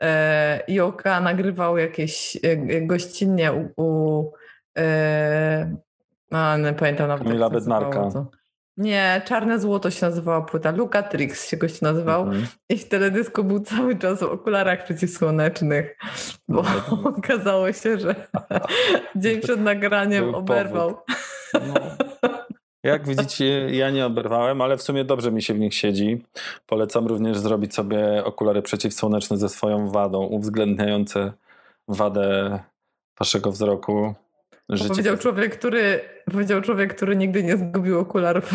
[0.00, 2.36] e, Joka nagrywał jakieś
[2.82, 4.32] gościnnie u, u
[6.30, 8.10] no, nie pamiętam nawet Kamila Bednarka.
[8.10, 8.26] To.
[8.76, 10.70] Nie, Czarne Złoto się nazywała płyta.
[10.70, 12.22] Luka Trix się gość nazywał.
[12.22, 12.46] Mhm.
[12.68, 15.96] I w teledysku był cały czas w okularach przeciwsłonecznych,
[16.48, 17.10] bo no.
[17.18, 18.14] okazało się, że
[19.16, 20.96] dzień przed nagraniem oberwał.
[21.54, 21.74] No.
[22.84, 26.24] Jak widzicie, ja nie oberwałem, ale w sumie dobrze mi się w nich siedzi.
[26.66, 31.32] Polecam również zrobić sobie okulary przeciwsłoneczne ze swoją wadą, uwzględniające
[31.88, 32.58] wadę
[33.18, 34.14] waszego wzroku.
[34.68, 36.00] Życie powiedział człowiek, który
[36.32, 38.50] powiedział człowiek, który nigdy nie zgubił okularów.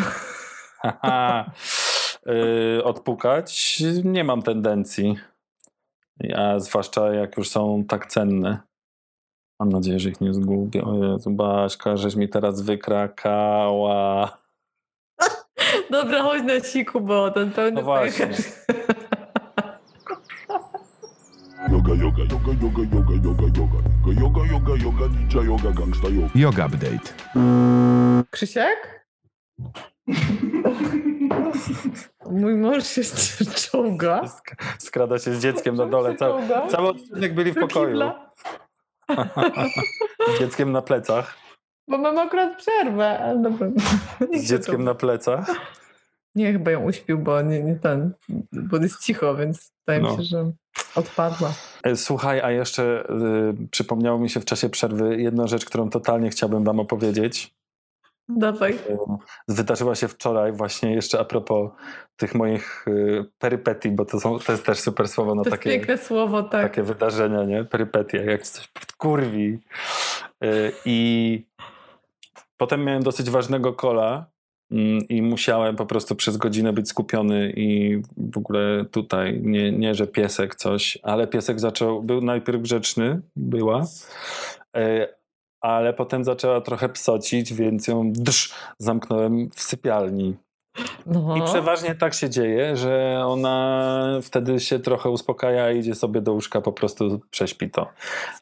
[2.25, 5.17] yy, odpukać nie mam tendencji.
[6.35, 8.68] A zwłaszcza jak już są tak cenne.
[9.59, 10.83] Mam nadzieję, że ich nie zgubię.
[10.83, 14.37] O Jezu, Baśka, żeś mi teraz wykrakała.
[15.91, 18.29] Dobra, chodź na siku, bo ten pełny no właśnie.
[21.71, 23.79] Yoga, yoga, yoga, yoga, yoga, yoga, yoga.
[24.21, 26.29] Yoga, yoga, yoga, ninja yoga, gangsta yoga.
[26.35, 27.13] Yoga update.
[28.31, 29.05] Krzysiek?
[32.31, 33.01] Mój mąż się
[33.55, 34.21] czołga.
[34.79, 36.15] Skrada się z dzieckiem na dole.
[36.15, 37.99] Cały, cały odcinek byli w pokoju.
[40.35, 41.37] z dzieckiem na plecach.
[41.87, 43.67] Bo mam akurat przerwę, ale dobra.
[44.33, 45.47] Z dzieckiem na plecach?
[46.35, 48.13] Nie, chyba ją uśpił, bo nie, nie ten,
[48.51, 50.11] bo jest cicho, więc wydaje no.
[50.11, 50.51] mi się, że
[50.95, 51.53] odpadła.
[51.83, 53.03] E, słuchaj, a jeszcze
[53.63, 57.58] y, przypomniało mi się w czasie przerwy jedna rzecz, którą totalnie chciałbym wam opowiedzieć.
[58.29, 58.73] Dawaj.
[58.89, 59.17] E,
[59.47, 61.71] wydarzyła się wczoraj właśnie jeszcze a propos
[62.17, 65.69] tych moich y, perypetii, bo to, są, to jest też super słowo na to takie,
[65.69, 66.63] piękne słowo, tak.
[66.63, 67.63] takie wydarzenia, nie?
[67.63, 69.59] Perypetie, jak coś kurwi.
[70.43, 71.45] Y, I
[72.57, 74.25] potem miałem dosyć ważnego kola
[74.71, 79.95] mm, i musiałem po prostu przez godzinę być skupiony i w ogóle tutaj, nie, nie
[79.95, 83.85] że piesek coś, ale piesek zaczął, był najpierw grzeczny, była,
[84.75, 85.18] e,
[85.61, 90.37] ale potem zaczęła trochę psocić, więc ją drz, zamknąłem w sypialni.
[91.05, 91.35] No.
[91.37, 96.33] I przeważnie tak się dzieje, że ona wtedy się trochę uspokaja i idzie sobie do
[96.33, 97.87] łóżka, po prostu prześpi to.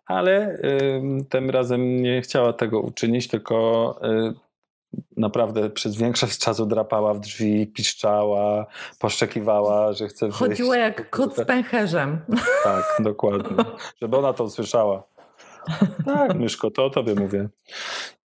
[0.06, 4.48] Ale y, tym razem nie chciała tego uczynić, tylko y,
[5.18, 8.66] naprawdę przez większość czasu drapała w drzwi, piszczała,
[9.00, 10.40] poszczekiwała, że chce wyjść.
[10.40, 12.20] Chodziła jak kot z pęcherzem.
[12.64, 13.66] Tak, dokładnie.
[14.02, 15.04] Żeby ona to usłyszała.
[16.06, 17.50] Tak, Myszko, to o tobie mówię.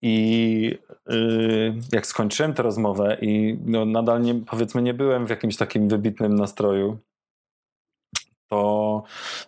[0.02, 0.78] I
[1.08, 5.88] yy, jak skończyłem tę rozmowę i no, nadal nie, powiedzmy nie byłem w jakimś takim
[5.88, 6.98] wybitnym nastroju,
[8.52, 9.02] to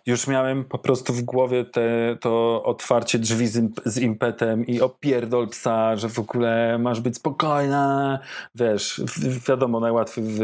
[0.05, 5.47] już miałem po prostu w głowie te, to otwarcie drzwi z, z impetem i opierdol
[5.47, 8.19] psa, że w ogóle masz być spokojna.
[8.55, 9.01] Wiesz,
[9.47, 10.39] wiadomo, najłatwiej, w,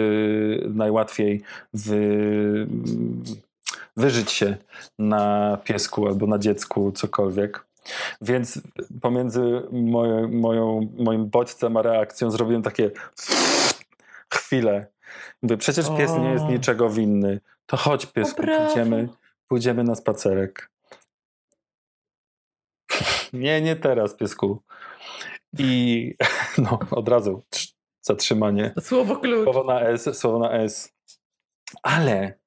[0.73, 1.41] najłatwiej
[1.73, 1.89] w,
[3.97, 4.57] wyżyć się
[4.99, 7.65] na piesku albo na dziecku, cokolwiek.
[8.21, 8.61] Więc
[9.01, 12.91] pomiędzy moje, moją, moim bodźcem a reakcją zrobiłem takie
[14.33, 14.87] chwilę.
[15.41, 17.39] Mówię, przecież pies nie jest niczego winny.
[17.65, 19.09] To chodź piesku, pójdziemy,
[19.47, 20.71] pójdziemy na spacerek.
[23.33, 24.61] nie, nie teraz piesku.
[25.57, 26.13] I
[26.57, 27.43] no, od razu
[28.01, 28.73] zatrzymanie.
[28.81, 29.43] Słowo klucz.
[29.43, 30.93] Słowo na S, słowo na S.
[31.83, 32.40] Ale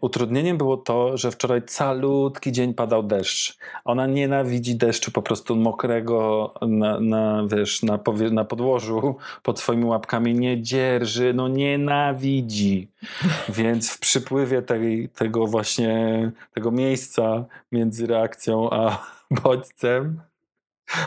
[0.00, 3.58] utrudnieniem było to, że wczoraj calutki dzień padał deszcz.
[3.84, 9.84] Ona nienawidzi deszczu po prostu mokrego na, na, wiesz, na, powie, na podłożu pod swoimi
[9.84, 10.34] łapkami.
[10.34, 12.88] Nie dzierży, no nienawidzi.
[13.48, 19.06] Więc w przypływie tej, tego właśnie, tego miejsca między reakcją a
[19.44, 20.20] bodźcem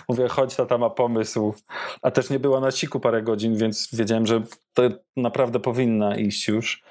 [0.09, 1.53] Mówię, chodź, tata ma pomysł.
[2.01, 4.41] A też nie była na siku parę godzin, więc wiedziałem, że
[4.73, 4.83] to
[5.17, 6.83] naprawdę powinna iść już.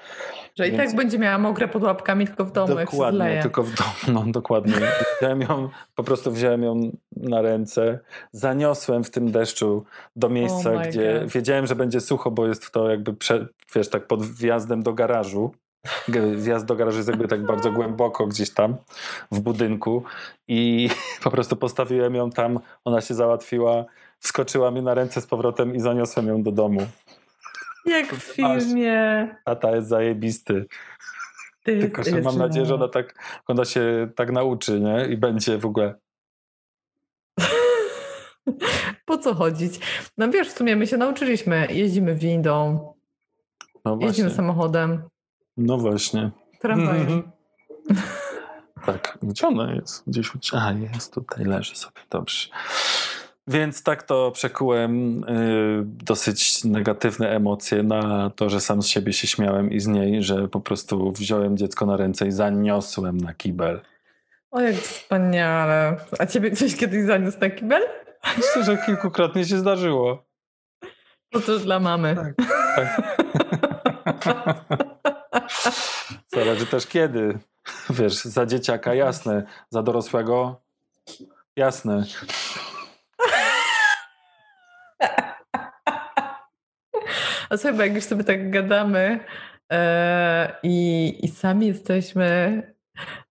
[0.59, 0.83] Że i Więc...
[0.83, 4.73] tak będzie miała mokre pod łapkami, tylko w domu, Dokładnie, tylko w domu, no dokładnie.
[5.19, 7.99] Wziąłem ją, po prostu wziąłem ją na ręce,
[8.31, 9.85] zaniosłem w tym deszczu
[10.15, 11.31] do miejsca, oh gdzie God.
[11.31, 15.51] wiedziałem, że będzie sucho, bo jest to jakby, prze, wiesz, tak pod wjazdem do garażu.
[16.35, 18.75] Wjazd do garażu jest jakby tak bardzo głęboko gdzieś tam
[19.31, 20.03] w budynku
[20.47, 20.89] i
[21.23, 23.85] po prostu postawiłem ją tam, ona się załatwiła,
[24.19, 26.81] wskoczyła mi na ręce z powrotem i zaniosłem ją do domu.
[27.85, 29.27] Jak w filmie.
[29.45, 30.65] Tata jest zajebisty.
[31.63, 33.15] Ty, Tylko, że mam nadzieję, że ona, tak,
[33.47, 35.05] ona się tak nauczy, nie?
[35.05, 35.95] I będzie w ogóle.
[39.05, 39.79] po co chodzić?
[40.17, 41.67] No wiesz, w sumie my się nauczyliśmy.
[41.69, 42.79] Jeździmy windą,
[43.85, 45.03] no jeździmy samochodem.
[45.57, 46.31] No właśnie.
[46.61, 47.07] Tramwajem.
[47.07, 47.21] Mm
[47.89, 48.27] -hmm.
[48.85, 50.03] Tak, gdzie ona jest?
[50.07, 50.39] Gdzieś u...
[50.53, 52.47] A, jest tutaj, leży sobie, dobrze.
[53.47, 59.27] Więc tak to przekułem y, dosyć negatywne emocje na to, że sam z siebie się
[59.27, 63.81] śmiałem i z niej, że po prostu wziąłem dziecko na ręce i zaniosłem na kibel.
[64.51, 65.95] O, jak wspaniale.
[66.19, 67.81] A ciebie ktoś kiedyś zaniósł na kibel?
[68.37, 70.25] Myślę, że kilkukrotnie się zdarzyło.
[71.31, 72.15] To też dla mamy.
[72.15, 72.35] Tak.
[74.23, 74.65] tak.
[76.35, 77.39] Zależy też kiedy.
[77.89, 80.61] Wiesz, za dzieciaka jasne, za dorosłego
[81.55, 82.03] jasne.
[87.49, 89.19] A słuchaj, bo jak już sobie tak gadamy
[89.71, 92.61] e, i, i sami jesteśmy,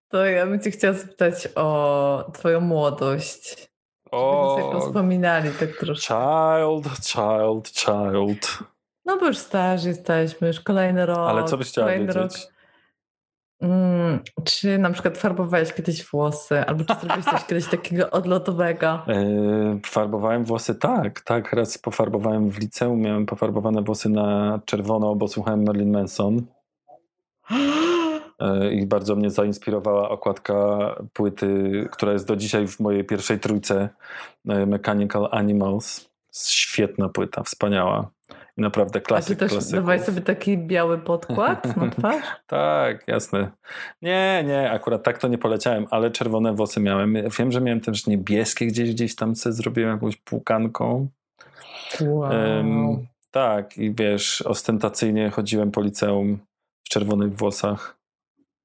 [0.09, 3.69] to ja bym cię chciała zapytać o twoją młodość.
[4.11, 6.15] O, sobie wspominali tak troszkę.
[6.15, 8.59] Child, child, child.
[9.07, 11.29] No bo już starzy jesteśmy, już kolejny rok.
[11.29, 12.15] Ale co byś chciała wiedzieć?
[12.15, 12.33] Rok.
[13.61, 19.03] Mm, czy na przykład farbowałeś kiedyś włosy, albo czy zrobiłeś coś kiedyś takiego odlotowego?
[19.07, 21.53] Yy, farbowałem włosy, tak, tak.
[21.53, 26.43] Raz pofarbowałem w liceum, miałem pofarbowane włosy na czerwono, bo słuchałem Marilyn Manson.
[27.51, 30.57] Yy, I bardzo mnie zainspirowała okładka
[31.13, 33.89] płyty, która jest do dzisiaj w mojej pierwszej trójce
[34.45, 36.11] Mechanical Animals.
[36.33, 38.11] Świetna płyta, wspaniała.
[38.57, 39.43] Naprawdę klasyk.
[39.43, 42.25] A ty też dawaj sobie taki biały podkład na twarz?
[42.47, 43.51] tak, jasne.
[44.03, 47.15] Nie, nie, akurat tak to nie poleciałem, ale czerwone włosy miałem.
[47.39, 51.09] Wiem, że miałem też niebieskie gdzieś, gdzieś tam sobie zrobiłem jakąś płukanką.
[52.01, 52.31] Wow.
[52.31, 56.39] Um, tak, i wiesz, ostentacyjnie chodziłem po liceum
[56.85, 57.97] w czerwonych włosach.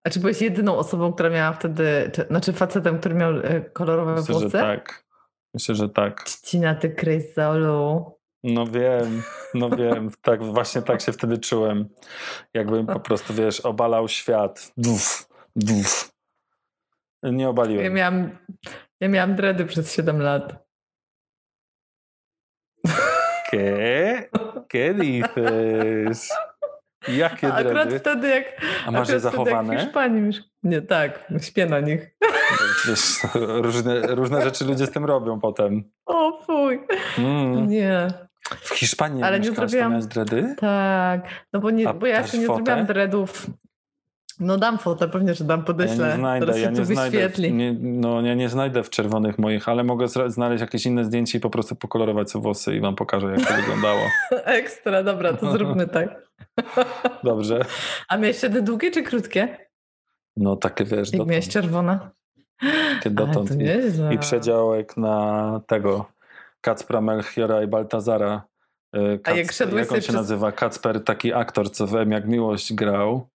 [0.03, 4.15] A czy byłeś jedyną osobą, która miała wtedy, czy, znaczy facetem, który miał e, kolorowe
[4.15, 4.49] Myślę, włosy?
[4.49, 5.05] Że tak.
[5.53, 6.23] Myślę, że tak.
[6.23, 8.20] Ccina, ty Kryzolu.
[8.43, 9.23] No wiem,
[9.53, 11.89] no wiem, tak, właśnie tak się wtedy czułem.
[12.53, 14.71] Jakbym po prostu, wiesz, obalał świat.
[14.77, 16.11] Duf, duf.
[17.23, 17.83] Nie obaliłem.
[17.85, 18.37] Ja miałam,
[18.99, 20.65] ja miałam dredy przez 7 lat.
[23.51, 24.29] ¿Qué?
[24.73, 26.29] ¿Qué dices?
[27.07, 27.99] Jakie A akurat dredy?
[27.99, 28.45] wtedy jak...
[28.85, 29.77] A masz je jak zachowane?
[29.77, 30.31] w Hiszpanii
[30.63, 32.15] Nie, tak, śpię na nich.
[32.87, 35.91] Wiesz, różne, różne rzeczy ludzie z tym robią potem.
[36.05, 36.79] O fuj,
[37.17, 37.67] Mm.
[37.69, 38.07] nie.
[38.59, 40.55] W Hiszpanii Ale Ale nie zrobiłam- dredy?
[40.57, 41.21] Tak,
[41.53, 42.55] no bo, nie, A bo ja jeszcze nie fotę?
[42.57, 43.47] zrobiłam dreadów.
[44.39, 46.07] No dam fotę, pewnie, że dam, Ja podeślę.
[46.09, 49.69] nie znajdę, Teraz ja nie znajdę, w, nie, no ja nie znajdę w czerwonych moich,
[49.69, 53.31] ale mogę znaleźć jakieś inne zdjęcie i po prostu pokolorować sobie włosy i wam pokażę,
[53.37, 53.99] jak to wyglądało.
[54.45, 56.09] Ekstra, dobra, to zróbmy tak.
[57.23, 57.65] Dobrze?
[58.07, 59.57] A miałeś wtedy długie czy krótkie?
[60.37, 61.99] No takie wiesz, Jak miałeś czerwone?
[62.93, 63.51] takie dotąd.
[63.51, 64.13] I.
[64.15, 66.05] I przedziałek na tego
[66.61, 68.41] Kacpra Melchiora i Baltazara.
[68.95, 70.51] Y, A jak Kac- szedłeś jak on się przez- nazywa?
[70.51, 73.27] Kacper, taki aktor, co w M jak Miłość grał.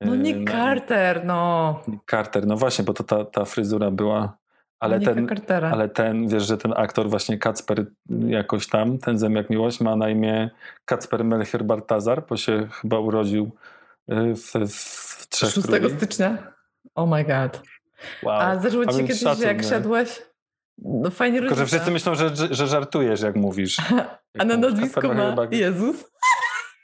[0.00, 1.80] No Nick na- Carter, no.
[1.88, 4.36] Nick Carter, no właśnie, bo to ta, ta fryzura była.
[4.80, 5.70] Ale Nicka ten, Cartera.
[5.70, 7.86] ale ten, wiesz, że ten aktor właśnie Kacper
[8.26, 10.50] jakoś tam, ten Zem jak Miłość, ma na imię
[10.84, 13.50] Kacper Melchior Baltazar, bo się chyba urodził
[14.12, 15.90] y, w, w Trzech 6 Króli.
[15.96, 16.38] stycznia?
[16.94, 17.62] Oh my god.
[18.22, 18.40] Wow.
[18.40, 19.68] A zdarzyło ci kiedyś, szacun, że jak nie?
[19.68, 20.22] szedłeś?
[20.78, 23.76] No fajnie Tylko, że wszyscy myślą, że, że, żartujesz, jak mówisz.
[24.38, 26.04] A na nazwisko ma Jezus.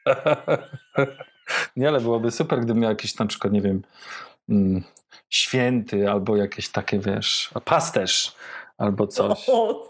[1.77, 3.83] Nie, ale byłoby super, gdybym miał jakiś na przykład, nie wiem,
[4.49, 4.83] mm,
[5.31, 8.37] święty albo jakieś takie, wiesz, pasterz
[8.79, 9.49] albo coś.
[9.49, 9.87] O,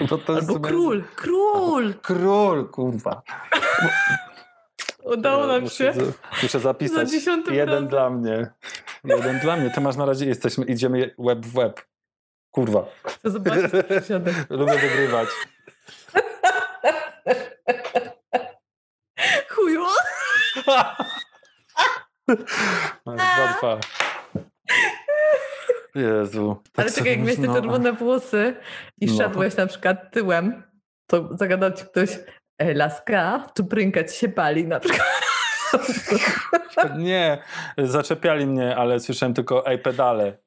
[0.00, 1.94] jest albo sumie- król, król.
[2.02, 3.22] Król, kurwa.
[5.04, 6.00] Udało nam muszę, się.
[6.42, 7.10] Muszę zapisać.
[7.10, 7.88] Za Jeden razem.
[7.88, 8.50] dla mnie.
[9.04, 9.70] Jeden dla mnie.
[9.70, 11.80] Ty masz na razie, jesteśmy, idziemy web w web.
[12.54, 12.84] Kurwa.
[13.04, 13.72] Chcę zobaczyć.
[14.50, 15.28] Lubię wygrywać.
[19.50, 19.84] Chuju.
[23.06, 23.78] Dwa, dwa.
[25.94, 26.62] Jezu.
[26.72, 28.56] Tak Ale czekaj, jak miałeś te myślę, czerwone włosy
[29.00, 29.16] i No.
[29.16, 30.62] szedłeś na przykład tyłem,
[31.06, 32.10] to zagadał ci ktoś,
[32.58, 35.08] e, laska, tu brynka ci się pali na przykład.
[36.98, 37.38] Nie,
[37.78, 40.43] zaczepiali mnie, ale słyszałem tylko ej pedale.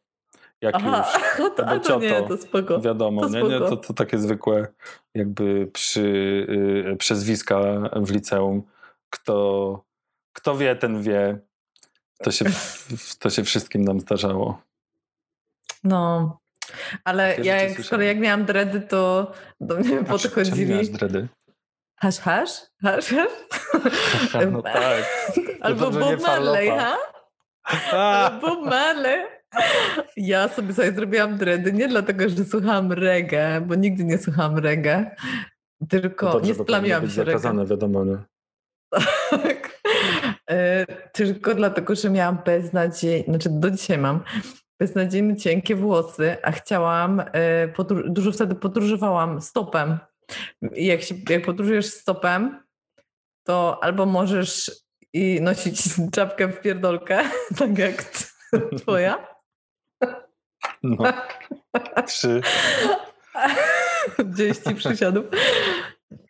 [0.61, 1.23] Jak Aha, już.
[1.39, 2.79] no to, a Albo to nie, to spoko.
[2.81, 3.69] Wiadomo, To nie, nie, spoko.
[3.69, 4.67] to, to takie zwykłe
[5.15, 6.01] jakby przy,
[6.93, 7.59] y, przezwiska
[7.95, 8.63] w liceum.
[9.09, 9.83] Kto,
[10.33, 11.39] kto wie, ten wie.
[12.23, 12.45] To się,
[13.19, 14.61] to się wszystkim nam zdarzało.
[15.83, 16.37] No,
[17.03, 19.31] ale Takie ja jak, jak miałam dready, to
[19.61, 20.65] do mnie A czy- podchodzili.
[20.71, 21.27] miałaś dredy?
[21.99, 22.49] Hasz, hasz?
[22.81, 23.29] Hasz, hasz?
[24.51, 25.27] No tak.
[25.61, 26.97] Albo nie Bob Marley, ha?
[27.91, 29.36] Albo Bob Marley.
[30.17, 35.15] Ja sobie sobie zrobiłam dready nie dlatego, że słuchałam reggae, bo nigdy nie słuchałam reggae,
[35.89, 37.25] tylko dobrze, nie splamiłam się reggae.
[37.25, 38.05] zakazane, wiadomo.
[38.05, 38.17] Nie?
[39.29, 39.81] Tak.
[40.49, 44.19] E, Tylko dlatego, że miałam beznadziejnie, znaczy do dzisiaj mam
[44.79, 49.97] beznadziejnie cienkie włosy, a chciałam, e, podróż, dużo wtedy podróżowałam stopem.
[50.71, 52.63] Jak, się, jak podróżujesz stopem,
[53.47, 54.71] to albo możesz
[55.13, 55.83] i nosić
[56.15, 57.19] czapkę w pierdolkę,
[57.57, 58.03] tak jak
[58.77, 59.27] twoja,
[60.83, 60.97] No.
[62.07, 62.41] Trzy,
[64.25, 65.25] 10 przysiadów,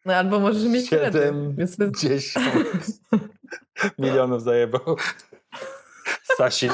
[0.05, 1.55] no, albo możesz mieć siedem,
[2.01, 2.33] dziesięć
[3.99, 4.97] milionów zajebał.
[6.37, 6.71] Sasin.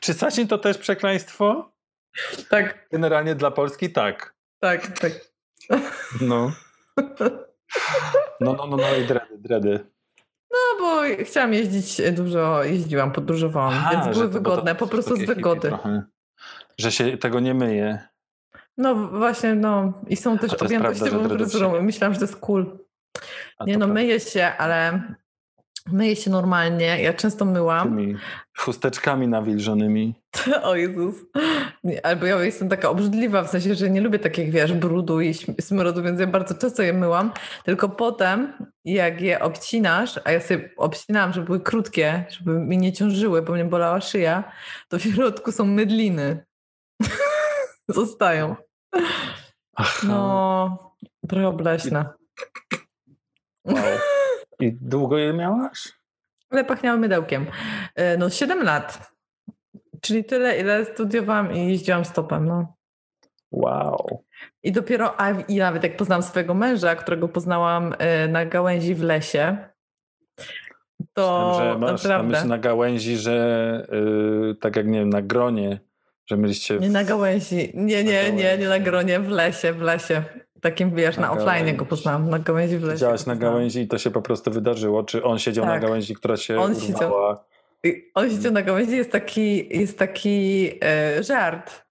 [0.00, 1.72] Czy Sasin to też przekleństwo?
[2.48, 4.34] tak, Generalnie dla Polski tak.
[4.60, 5.12] tak, tak.
[6.20, 6.52] No.
[8.40, 9.95] No, no, no, no i dredy, dredy.
[10.80, 15.16] No bo chciałam jeździć dużo, jeździłam, podróżowałam, więc były to- to wygodne, też po prostu
[15.16, 15.68] z wygody.
[15.68, 16.02] trochę.
[16.78, 18.08] Że się tego nie myje.
[18.78, 21.82] No właśnie, no i są też to objętościową fryzurą.
[21.82, 22.78] Myślałam, że to jest cool.
[23.58, 23.94] A Nie to no, prawda.
[24.02, 25.02] myję się, ale
[25.92, 27.02] myję się normalnie.
[27.02, 27.88] Ja często myłam.
[27.88, 28.16] Tymi
[28.58, 30.14] chusteczkami nawilżonymi.
[30.62, 31.14] O Jezus.
[32.02, 36.02] Albo ja jestem taka obrzydliwa, w sensie, że nie lubię takich, wiesz, brudu i smrodu,
[36.02, 37.32] więc ja bardzo często je myłam.
[37.64, 38.52] Tylko potem,
[38.84, 43.52] jak je obcinasz, a ja sobie obcinałam, żeby były krótkie, żeby mi nie ciążyły, bo
[43.52, 44.52] mnie bolała szyja,
[44.88, 46.44] to w środku są mydliny.
[47.88, 48.56] Zostają.
[49.76, 50.94] Aha, No,
[51.28, 52.04] trochę obleśne.
[53.64, 53.76] wow.
[54.60, 55.92] I długo je miałaś?
[56.50, 57.46] Ale pachniały mydełkiem.
[57.94, 59.12] E, No, 7 lat.
[60.06, 62.76] Czyli tyle, ile studiowałam i jeździłam stopem, no.
[63.52, 64.22] Wow.
[64.62, 69.02] I dopiero, a i nawet jak poznałam swojego męża, którego poznałam e, na gałęzi w
[69.02, 69.56] lesie,
[71.14, 72.36] to Myślałem, że masz na naprawdę.
[72.36, 73.86] myśl na gałęzi, że
[74.50, 75.80] y, tak jak nie wiem, na gronie,
[76.26, 76.78] że mieliście.
[76.78, 77.72] Nie na gałęzi.
[77.74, 80.22] Nie, Na nie, nie, nie na gronie, w lesie, w lesie.
[80.60, 82.96] Takim, wiesz, Na na, offline go poznałam, na gałęzi w lesie.
[82.98, 85.04] Siedziałaś go na gałęzi i to się po prostu wydarzyło?
[85.04, 85.82] Czy on siedział na Tak.
[85.82, 87.08] gałęzi, która się On siedział.
[87.08, 87.44] urwała?
[87.52, 87.55] I
[88.14, 91.86] On siedział na gałęzi, jest taki, jest taki e, żart,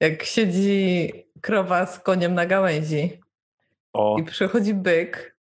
[0.00, 3.20] jak siedzi krowa z koniem na gałęzi.
[3.92, 5.36] O, I przychodzi byk,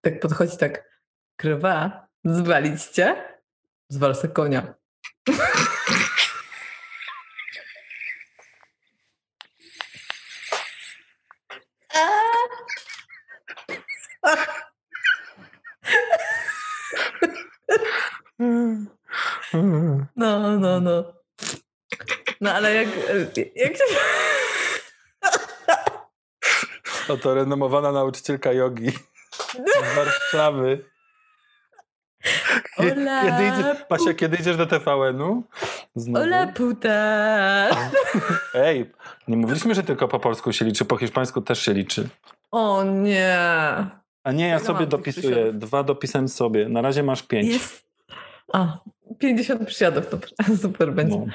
[0.00, 1.00] tak podchodzi tak,
[1.36, 3.16] krywa, zwalić cię?
[3.88, 4.74] Zwal se konia.
[20.16, 21.04] No, no, no.
[22.40, 22.88] No ale jak,
[23.56, 23.84] jak się...
[27.12, 28.90] oto renomowana nauczycielka jogi
[29.54, 30.84] z Warszawy.
[32.76, 35.42] Ola, Kiedy idzie, Pasia, kiedy idziesz do TVN-u?
[35.96, 36.24] Znowu?
[36.24, 36.90] Ola puta.
[38.54, 38.90] Ej,
[39.28, 42.08] nie mówiliśmy, że tylko po polsku się liczy, po hiszpańsku też się liczy.
[42.50, 43.36] O nie.
[44.24, 45.52] A nie, ja Ile sobie dopisuję.
[45.52, 46.68] Dwa dopisem sobie.
[46.68, 47.52] Na razie masz pięć.
[47.52, 47.83] Jest.
[48.54, 48.78] A,
[49.18, 50.28] 50 przysiadów, dobra,
[50.62, 51.18] super będzie.
[51.18, 51.26] No.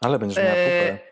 [0.00, 1.06] Ale będziesz miała E, kupę.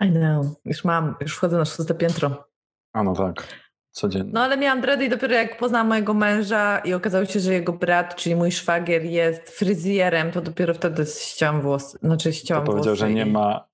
[0.00, 2.48] I know, już mam, już wchodzę na szóste piętro.
[2.92, 3.46] A no tak,
[3.90, 4.30] codziennie.
[4.34, 7.72] No ale miałam dready i dopiero jak poznałam mojego męża i okazało się, że jego
[7.72, 12.84] brat, czyli mój szwagier jest fryzjerem, to dopiero wtedy ścięłam włosy, znaczy to ścięłam powiedział,
[12.84, 13.00] włosy.
[13.00, 13.68] że nie ma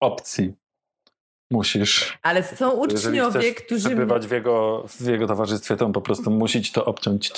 [0.00, 0.54] opcji.
[1.50, 2.18] Musisz.
[2.22, 3.88] Ale są Jeżeli uczniowie, chcesz którzy...
[3.88, 7.32] przebywać w jego, w jego towarzystwie, to on po prostu musi ci to obciąć.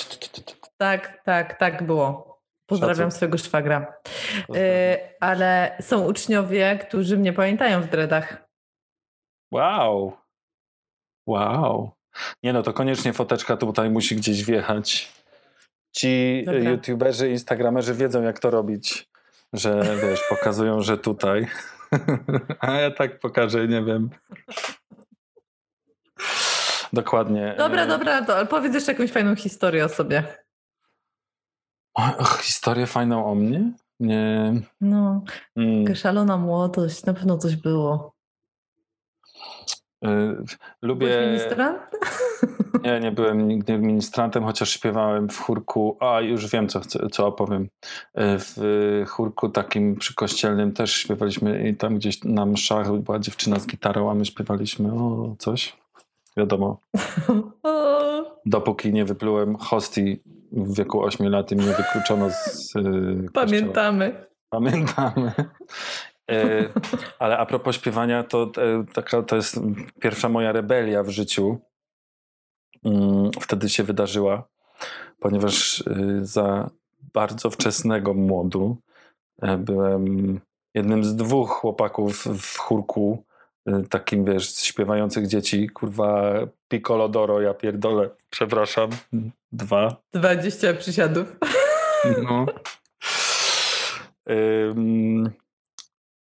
[0.83, 2.39] Tak, tak, tak było.
[2.65, 3.11] Pozdrawiam Szacun.
[3.11, 3.93] swojego szwagra.
[4.47, 4.71] Pozdrawiam.
[4.73, 8.47] E, ale są uczniowie, którzy mnie pamiętają w dreadach.
[9.51, 10.17] Wow.
[11.27, 11.91] Wow.
[12.43, 15.11] Nie no, to koniecznie foteczka tutaj musi gdzieś wjechać.
[15.91, 16.61] Ci Dobra.
[16.61, 19.09] youtuberzy, instagramerzy wiedzą jak to robić.
[19.53, 21.47] Że wiesz, pokazują, że tutaj.
[22.59, 24.09] A ja tak pokażę, nie wiem.
[26.93, 27.55] Dokładnie.
[27.57, 30.42] Dobra, E, dobra, to powiedz jeszcze jakąś fajną historię o sobie.
[31.93, 33.71] Och, historię fajną o mnie?
[33.99, 34.53] Nie.
[34.81, 35.21] No,
[35.55, 35.95] Mm.
[35.95, 38.13] szalona młodość, na pewno coś było.
[40.01, 41.27] Byłeś Lubię.
[41.27, 41.79] ministrant?
[42.83, 45.97] Nie, nie byłem nigdy ministrantem, chociaż śpiewałem w chórku.
[45.99, 46.81] A, już wiem, co,
[47.11, 47.63] co opowiem.
[47.63, 47.69] Y,
[48.17, 48.57] W
[49.07, 54.13] chórku takim przykościelnym też śpiewaliśmy i tam gdzieś na mszach była dziewczyna z gitarą, a
[54.13, 55.77] my śpiewaliśmy o coś.
[56.37, 56.77] Wiadomo,
[58.45, 60.19] dopóki nie wyplułem hostii
[60.53, 63.29] w wieku 8 lat i mnie wykluczono z y, kościoła.
[63.33, 64.25] Pamiętamy.
[64.49, 65.31] Pamiętamy.
[66.31, 66.69] E,
[67.19, 69.59] ale a propos śpiewania, to, e, taka, to jest
[70.01, 71.57] pierwsza moja rebelia w życiu.
[72.85, 74.47] Mm, Wtedy się wydarzyła,
[75.19, 76.69] ponieważ y, za
[77.13, 78.77] bardzo wczesnego młodu
[79.41, 80.39] e, byłem
[80.73, 83.23] jednym z dwóch chłopaków w chórku,
[83.89, 86.33] takim wiesz, śpiewających dzieci, kurwa
[86.67, 88.89] Piccolo Doro, ja pierdolę, przepraszam,
[89.51, 91.35] dwa, 20 przysiadów.
[92.23, 92.45] no.
[94.29, 95.31] Ym,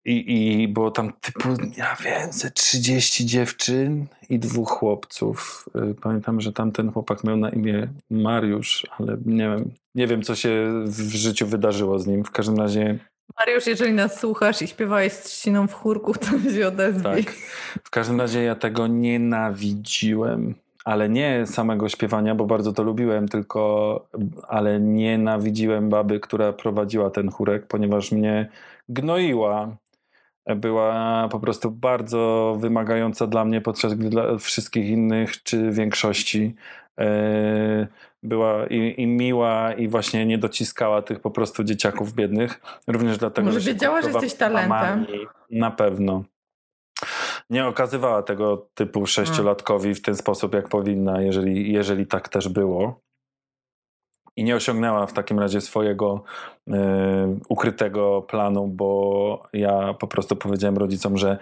[0.06, 5.68] i, I było tam typu, ja wiem, ze 30 dziewczyn i dwóch chłopców.
[5.90, 10.34] Y, Pamiętam, że tamten chłopak miał na imię Mariusz, ale nie wiem, nie wiem, co
[10.34, 12.24] się w życiu wydarzyło z nim.
[12.24, 12.98] W każdym razie,
[13.40, 17.24] Mariusz, jeżeli nas słuchasz i śpiewałeś z trzciną w chórku, to się odezwij.
[17.24, 17.34] tak.
[17.84, 20.54] W każdym razie ja tego nienawidziłem.
[20.84, 24.06] Ale nie samego śpiewania, bo bardzo to lubiłem, tylko
[24.48, 28.48] ale nienawidziłem baby, która prowadziła ten chórek, ponieważ mnie
[28.88, 29.76] gnoiła.
[30.56, 36.54] Była po prostu bardzo wymagająca dla mnie, podczas gdy dla wszystkich innych, czy większości,
[36.98, 37.86] e,
[38.26, 42.60] była i, i miła, i właśnie nie dociskała tych po prostu dzieciaków biednych.
[42.86, 45.06] Również dlatego, Może że wiedziała, że jesteś talentem?
[45.50, 46.24] Na pewno.
[47.50, 53.00] Nie okazywała tego typu sześciolatkowi w ten sposób, jak powinna, jeżeli, jeżeli tak też było.
[54.36, 56.24] I nie osiągnęła w takim razie swojego
[56.68, 61.38] e, ukrytego planu, bo ja po prostu powiedziałem rodzicom, że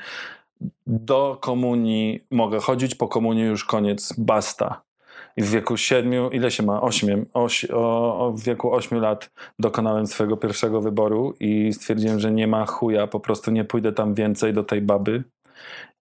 [0.87, 4.84] do komunii mogę chodzić, po komunii już koniec, basta.
[5.37, 6.83] I w wieku siedmiu, ile się ma?
[6.83, 7.27] Ośmiem.
[7.33, 12.47] Oś, o, o, w wieku ośmiu lat dokonałem swojego pierwszego wyboru i stwierdziłem, że nie
[12.47, 15.25] ma chuja, po prostu nie pójdę tam więcej do tej baby.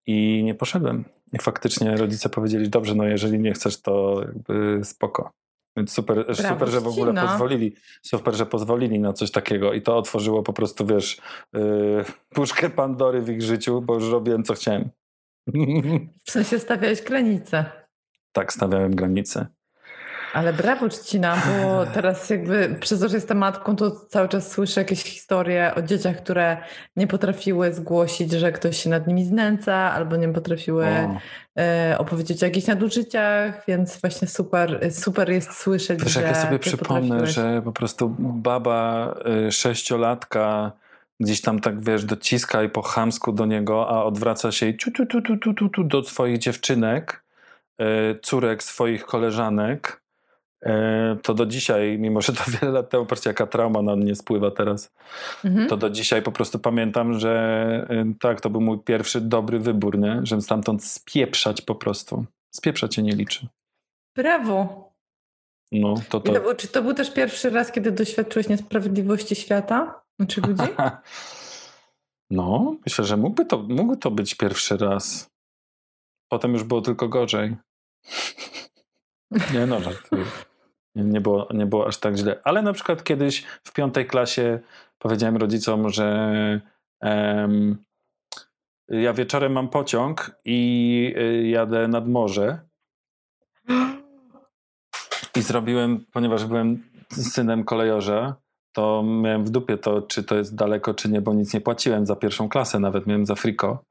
[0.06, 1.04] I nie poszedłem.
[1.34, 5.32] I faktycznie rodzice powiedzieli, dobrze, no jeżeli nie chcesz, to jakby spoko.
[5.78, 9.98] Więc super, super że w ogóle pozwolili, super, że pozwolili na coś takiego i to
[9.98, 11.22] otworzyło po prostu, wiesz,
[11.54, 14.90] yy, puszkę Pandory w ich życiu, bo już robiłem, co chciałem.
[16.26, 17.83] W sensie stawiałeś granice.
[18.34, 19.48] Tak, stawiałem granice.
[20.34, 24.82] Ale brawo Czcina, bo teraz jakby przez to, że jestem matką, to cały czas słyszę
[24.82, 26.58] jakieś historie o dzieciach, które
[26.96, 31.20] nie potrafiły zgłosić, że ktoś się nad nimi znęca, albo nie potrafiły O,
[31.62, 36.42] e, opowiedzieć o jakichś nadużyciach, więc właśnie super, super jest słyszeć, Wiesz, że jak ja
[36.42, 37.36] sobie przypomnę, potrafiłeś.
[37.36, 39.14] że po prostu baba
[39.48, 40.72] y, sześciolatka
[41.20, 44.92] gdzieś tam tak, wiesz, dociska i po chamsku do niego, a odwraca się i tu,
[44.92, 47.23] tu, tu, tu, tu, tu, tu do swoich dziewczynek,
[48.22, 50.04] córek swoich koleżanek,
[50.66, 50.70] y,
[51.24, 54.52] to do dzisiaj, mimo że to wiele lat temu, patrzcie jaka trauma na mnie spływa
[54.52, 54.94] teraz,
[55.46, 55.68] Mhm.
[55.70, 60.00] to do dzisiaj po prostu pamiętam, że y, tak, to był mój pierwszy dobry wybór,
[60.00, 60.20] nie?
[60.24, 62.26] Żeby stamtąd spieprzać po prostu.
[62.56, 63.48] Spieprzać się nie liczy.
[64.16, 64.90] Brawo.
[65.72, 66.42] No, to to to...
[66.42, 70.02] był, czy to był też pierwszy raz, kiedy doświadczyłeś niesprawiedliwości świata?
[70.20, 70.64] Znaczy ludzi?
[72.30, 75.30] No, myślę, że mógłby to, mógł to być pierwszy raz.
[76.30, 77.56] Potem już było tylko gorzej.
[79.54, 79.80] Nie no,
[80.96, 82.40] nie, było, nie było aż tak źle.
[82.44, 84.60] Ale na przykład kiedyś w piątej klasie
[85.00, 86.62] powiedziałem rodzicom, że
[87.02, 87.78] em,
[88.88, 92.60] ja wieczorem mam pociąg i y, jadę nad morze.
[95.36, 98.36] I zrobiłem, ponieważ byłem synem kolejorza,
[98.74, 102.06] to miałem w dupie to, czy to jest daleko, czy nie, bo nic nie płaciłem
[102.06, 103.84] za pierwszą klasę, nawet miałem za friko.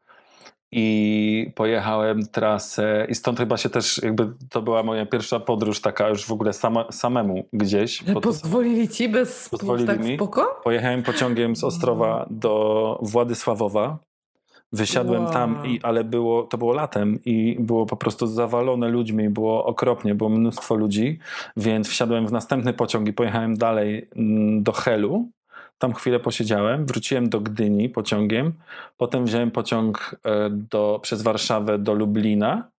[0.72, 6.08] I pojechałem trasę i stąd chyba się też, jakby to była moja pierwsza podróż taka
[6.08, 8.02] już w ogóle sama, samemu gdzieś.
[8.22, 10.16] Pozwolili ci bez Pozwolili tak mi.
[10.16, 10.60] spoko?
[10.64, 13.98] Pojechałem pociągiem z Ostrowa do Władysławowa.
[14.72, 15.32] Wysiadłem Wow.
[15.32, 20.14] tam, i, ale było, to było latem i było po prostu zawalone ludźmi, było okropnie,
[20.14, 21.18] było mnóstwo ludzi,
[21.56, 25.28] więc wsiadłem w następny pociąg i pojechałem dalej mm, do Helu.
[25.82, 28.52] Tam chwilę posiedziałem, wróciłem do Gdyni pociągiem,
[28.96, 32.70] potem wziąłem pociąg e, do, przez Warszawę do Lublina,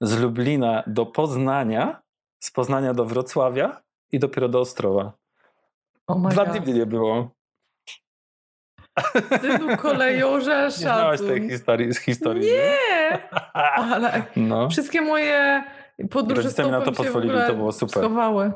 [0.00, 2.02] z Lublina do Poznania,
[2.40, 3.80] z Poznania do Wrocławia
[4.12, 5.12] i dopiero do Ostrowa.
[6.06, 7.30] Oh Dwa dni nie było.
[9.40, 11.50] Synu kolejorza, Nie znałaś tej szacun.
[11.50, 12.42] historii, z historii.
[12.42, 13.28] Nie!
[13.52, 14.68] Ale No.
[14.70, 15.64] wszystkie moje
[16.10, 17.98] podróże Rodzice mi na to pozwolili, to było super.
[18.02, 18.52] schowały.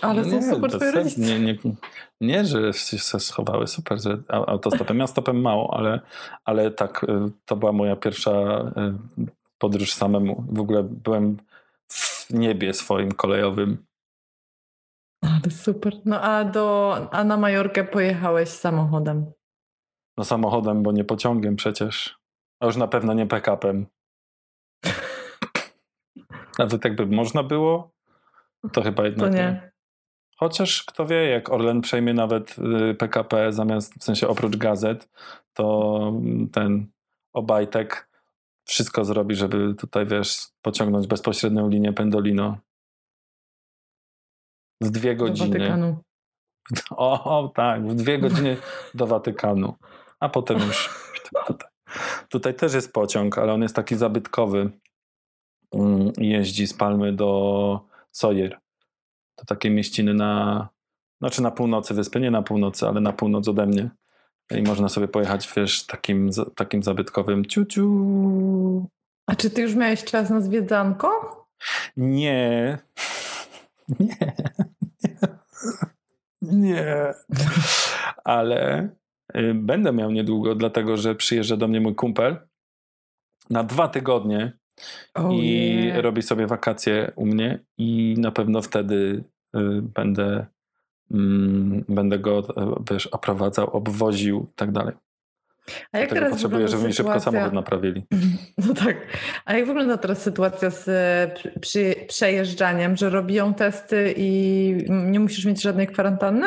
[0.00, 1.20] Ale są super to twoje rodzice.
[1.20, 1.58] nie, nie,
[2.20, 4.98] nie, że się schowały, super, że au- autostopem.
[4.98, 6.00] Ja stopem mało, ale,
[6.44, 7.06] ale tak, y,
[7.44, 8.30] to była moja pierwsza
[9.18, 9.26] y,
[9.58, 10.44] podróż samemu.
[10.48, 11.36] W ogóle byłem
[11.88, 13.84] w niebie swoim kolejowym.
[15.22, 15.92] Ale super.
[16.04, 19.32] No a, do, a na Majorkę pojechałeś samochodem.
[20.16, 22.18] No samochodem, bo nie pociągiem przecież.
[22.60, 23.84] A już na pewno nie pick-upem.
[26.58, 27.90] Nawet jakby można było,
[28.72, 29.72] to chyba To jednak nie.
[30.36, 32.56] Chociaż kto wie, jak Orlen przejmie nawet
[32.90, 35.08] y, PKP zamiast, w sensie oprócz gazet,
[35.52, 36.86] to mm, ten
[37.32, 38.08] Obajtek
[38.64, 42.58] wszystko zrobi, żeby tutaj, wiesz, pociągnąć bezpośrednią linię Pendolino.
[44.80, 45.58] W dwie Do godziny.
[45.58, 45.96] Watykanu.
[46.90, 48.56] O, o, tak, w dwie godziny
[48.94, 49.74] do Watykanu.
[50.20, 50.90] A potem już
[51.46, 51.68] tutaj.
[52.28, 54.70] Tutaj też jest pociąg, ale on jest taki zabytkowy.
[55.72, 57.80] Mm, Jeździ z Palmy do
[58.10, 58.63] Sawyer.
[59.36, 60.68] To takie mieściny na,
[61.20, 63.90] znaczy na północy wyspy, nie na północy, ale na północ ode mnie.
[64.50, 68.88] I można sobie pojechać, wiesz, takim, takim zabytkowym ciuciu.
[69.26, 71.10] A czy ty już miałeś czas na zwiedzanko?
[71.96, 72.78] Nie.
[74.00, 74.32] Nie.
[76.42, 77.14] Nie.
[78.24, 78.88] Ale
[79.36, 82.48] y, będę miał niedługo, dlatego że przyjeżdża do mnie mój kumpel
[83.50, 84.58] na dwa tygodnie
[85.14, 86.02] Oh i yeah.
[86.02, 89.24] robi sobie wakacje u mnie i na pewno wtedy
[89.56, 90.46] y, będę
[91.10, 92.44] mm, będę go, y,
[92.90, 94.94] wiesz, oprowadzał, obwoził i tak dalej.
[95.92, 98.02] A jak Dlatego teraz potrzebuję, żeby mi szybko samochód naprawili.
[98.68, 98.96] No tak.
[99.44, 105.20] A jak wygląda teraz sytuacja z e, przy- przy, przejeżdżaniem, że robią testy i nie
[105.20, 106.46] musisz mieć żadnej kwarantanny?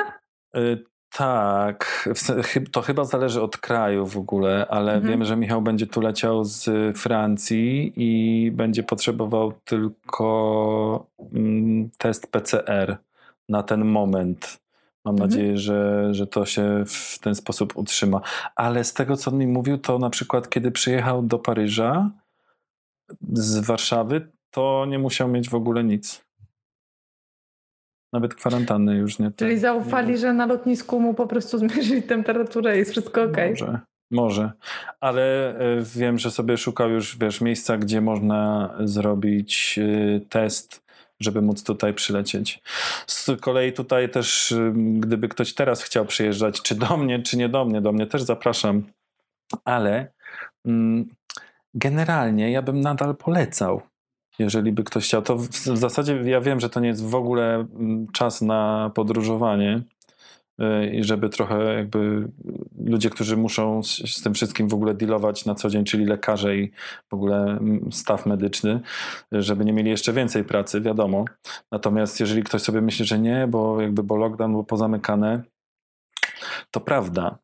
[1.16, 2.10] Y, Tak,
[2.72, 5.12] to chyba zależy od kraju w ogóle, ale Mhm.
[5.12, 12.97] wiem, że Michał będzie tu leciał z Francji i będzie potrzebował tylko mm, test PCR
[13.49, 14.60] na ten moment.
[15.05, 15.30] Mam Mhm.
[15.30, 18.22] nadzieję, że, że to się w ten sposób utrzyma.
[18.55, 22.10] Ale z tego, co on mi mówił, to na przykład kiedy przyjechał do Paryża
[23.34, 26.26] z Warszawy, to nie musiał mieć w ogóle nic.
[28.14, 29.32] Nawet kwarantanny już nie.
[29.32, 33.38] Czyli nie zaufali, że na lotnisku mu po prostu zmierzyli temperaturę i jest wszystko ok.
[33.49, 33.80] Może,
[34.12, 34.51] może.
[34.99, 40.88] Ale y, wiem, że sobie szukał już, wiesz, miejsca, gdzie można zrobić y, test,
[41.20, 42.62] żeby móc tutaj przylecieć.
[43.08, 47.49] Z kolei tutaj też, y, gdyby ktoś teraz chciał przyjeżdżać, czy do mnie, czy nie
[47.49, 48.84] do mnie, do mnie też zapraszam.
[49.66, 50.12] Ale
[50.66, 51.05] mm,
[51.74, 53.82] generalnie ja bym nadal polecał.
[54.40, 57.16] Jeżeli by ktoś chciał, to w, w zasadzie ja wiem, że to nie jest w
[57.16, 59.82] ogóle mm, czas na podróżowanie,
[60.62, 62.28] y, i żeby trochę jakby
[62.86, 66.58] ludzie, którzy muszą z, z tym wszystkim w ogóle dealować na co dzień, czyli lekarze
[66.58, 66.72] i
[67.10, 68.80] w ogóle mm, staw medyczny,
[69.32, 71.26] żeby nie mieli jeszcze więcej pracy, wiadomo.
[71.72, 75.44] Natomiast jeżeli ktoś sobie myśli, że nie, bo jakby bo lockdown, bo pozamykane,
[76.72, 77.38] to prawda.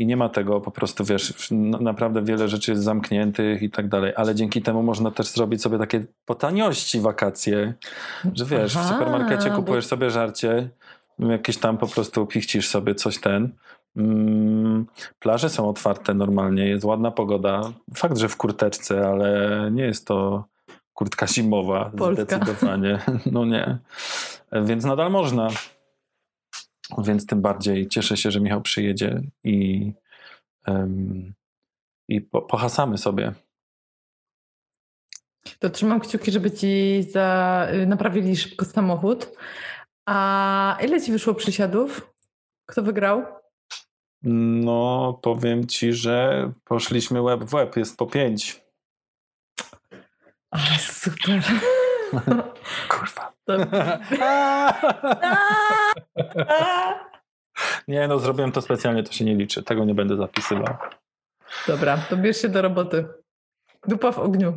[0.00, 1.48] I nie ma tego po prostu, wiesz,
[1.80, 5.78] naprawdę wiele rzeczy jest zamkniętych i tak dalej, ale dzięki temu można też zrobić sobie
[5.78, 7.74] takie po taniości wakacje,
[8.34, 10.68] że wiesz, Aha, w supermarkecie bo- kupujesz sobie żarcie,
[11.18, 13.50] jakieś tam po prostu pichcisz sobie coś ten.
[13.96, 14.86] Mm,
[15.18, 17.72] plaże są otwarte normalnie, jest ładna pogoda.
[17.94, 20.44] Fakt, że w kurteczce, ale nie jest to
[20.94, 22.24] kurtka zimowa, Polska.
[22.24, 22.98] zdecydowanie.
[23.32, 23.78] No nie.
[24.52, 25.48] Więc nadal można.
[26.98, 29.92] Więc tym bardziej cieszę się, że Michał przyjedzie i,
[30.66, 31.34] em,
[32.08, 33.32] i po, pohasamy sobie.
[35.58, 39.30] To trzymam kciuki, żeby ci za, y, naprawili szybko samochód.
[40.06, 42.14] A ile ci wyszło przysiadów?
[42.66, 43.24] Kto wygrał?
[44.22, 48.64] No, powiem ci, że poszliśmy łeb w łeb, jest po pięć.
[50.50, 51.42] Ale super.
[52.88, 53.32] Kurwa.
[57.88, 59.62] Nie, no zrobiłem to specjalnie, to się nie liczy.
[59.62, 60.74] Tego nie będę zapisywał.
[61.66, 63.06] Dobra, to bierz się do roboty.
[63.88, 64.52] Dupa w ogniu.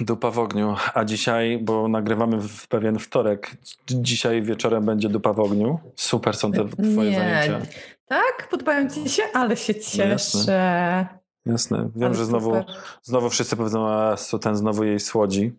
[0.00, 0.76] Dupa w ogniu.
[0.94, 3.50] A dzisiaj, bo nagrywamy w pewien wtorek,
[3.86, 5.78] dzisiaj wieczorem będzie dupa w ogniu.
[5.96, 7.16] Super są te twoje Nie.
[7.16, 7.60] zajęcia.
[8.06, 8.48] Tak?
[8.50, 9.22] Podobają ci się?
[9.34, 10.08] Ale się cieszę.
[10.08, 11.06] jasne.
[11.46, 11.90] Jasne.
[11.96, 12.74] Wiem, Ale że znowu, super.
[13.02, 15.52] znowu wszyscy powiedzą, a ten znowu jej słodzi.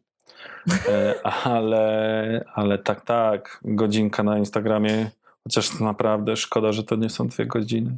[0.89, 3.59] E, ale, ale tak, tak.
[3.63, 5.11] Godzinka na Instagramie.
[5.43, 7.97] Chociaż naprawdę szkoda, że to nie są dwie godziny.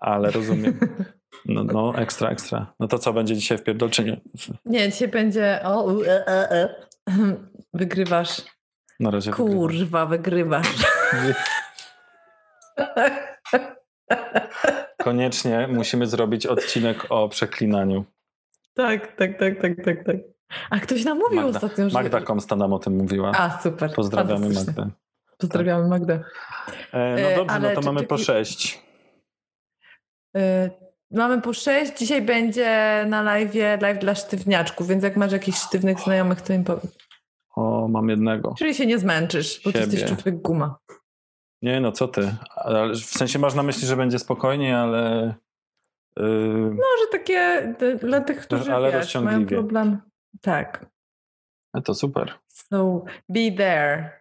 [0.00, 0.80] Ale rozumiem.
[1.46, 2.72] No, no ekstra, ekstra.
[2.80, 4.20] No to co, będzie dzisiaj w pierdolczynie?
[4.64, 5.60] Nie, dzisiaj będzie.
[5.64, 6.74] O, u, e, e, e.
[7.74, 8.42] Wygrywasz.
[9.00, 9.30] Na razie.
[9.30, 10.66] Kurwa, wygrywasz.
[15.02, 18.04] Koniecznie musimy zrobić odcinek o przeklinaniu.
[18.74, 20.16] tak, tak, tak, tak, tak, tak.
[20.70, 21.94] A ktoś nam mówił Magda, ostatnio, że.
[21.94, 23.32] Magda Komsta nam o tym mówiła.
[23.36, 23.92] A, super.
[23.94, 24.82] Pozdrawiamy Fantastycznie.
[24.82, 24.94] Magdę.
[25.38, 26.20] Pozdrawiamy Magdę.
[26.94, 28.82] E, E, no dobrze, ale no to mamy po sześć.
[30.36, 30.40] Y,
[31.12, 31.98] Mamy po sześć.
[31.98, 36.64] Dzisiaj będzie na live live dla sztywniaczków, więc jak masz jakichś sztywnych znajomych, to im
[36.64, 36.96] powiedz.
[37.56, 38.54] O, mam jednego.
[38.58, 39.98] Czyli się nie zmęczysz, bo ty Siebie.
[39.98, 40.78] jesteś człowiek guma.
[41.62, 42.34] Nie, no co ty.
[42.56, 45.34] Ale w sensie masz na myśli, że będzie spokojnie, ale...
[46.16, 46.24] Yy,
[46.70, 50.00] Może takie d- dla tych, którzy Ale wiesz, mają problem.
[50.40, 50.86] Tak.
[51.74, 52.34] no to super.
[52.48, 54.20] So be there.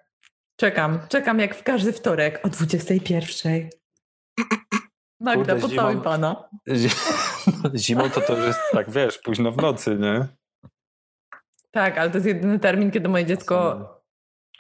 [0.60, 1.00] Czekam.
[1.10, 3.70] Czekam jak w każdy wtorek o 21.
[5.20, 6.50] Magda, Kurde, pocałuj zimą- pana.
[7.76, 10.28] Zimą to to już jest tak, wiesz, późno w nocy, nie?
[11.72, 13.86] Tak, ale to jest jedyny termin, kiedy moje dziecko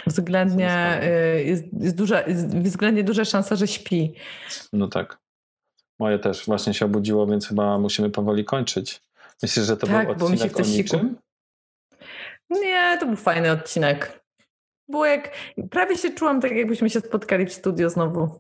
[0.07, 4.15] względnie y, jest, jest, duża, jest względnie duża szansa, że śpi.
[4.73, 5.17] No tak.
[5.99, 9.01] Moje też właśnie się obudziło, więc chyba musimy powoli kończyć.
[9.41, 11.15] Myślisz, że to Tak, był bo mi się odcinek o siku.
[12.49, 14.23] Nie, to był fajny odcinek.
[14.87, 15.31] Było jak,
[15.71, 18.39] prawie się czułam tak, jakbyśmy się spotkali w studio znowu.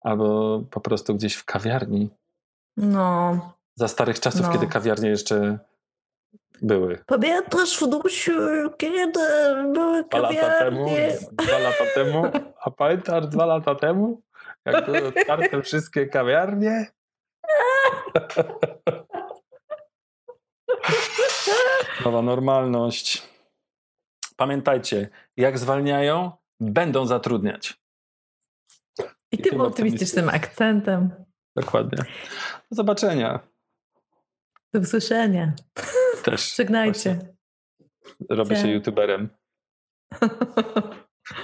[0.00, 2.10] Albo po prostu gdzieś w kawiarni.
[2.76, 3.38] No.
[3.76, 4.52] Za starych czasów, No.
[4.52, 5.58] kiedy kawiarnie jeszcze
[6.62, 6.98] były.
[7.06, 8.32] Pamiętasz, Wnusiu,
[8.78, 9.12] kiedy
[9.72, 11.18] były Dwa lata temu, kawiarnie?
[11.32, 12.22] dwa lata temu,
[12.64, 14.22] a pamiętasz dwa lata temu,
[14.64, 16.86] jak były otwarte wszystkie kawiarnie?
[22.04, 23.33] Nowa normalność.
[24.36, 27.80] Pamiętajcie, jak zwalniają, będą zatrudniać.
[28.98, 31.10] I I tym tym optymistycznym akcentem.
[31.56, 31.98] Dokładnie.
[32.70, 33.40] Do zobaczenia.
[34.72, 35.52] Do usłyszenia.
[36.24, 37.18] Też Żegnajcie.
[38.30, 39.28] robię się youtuberem.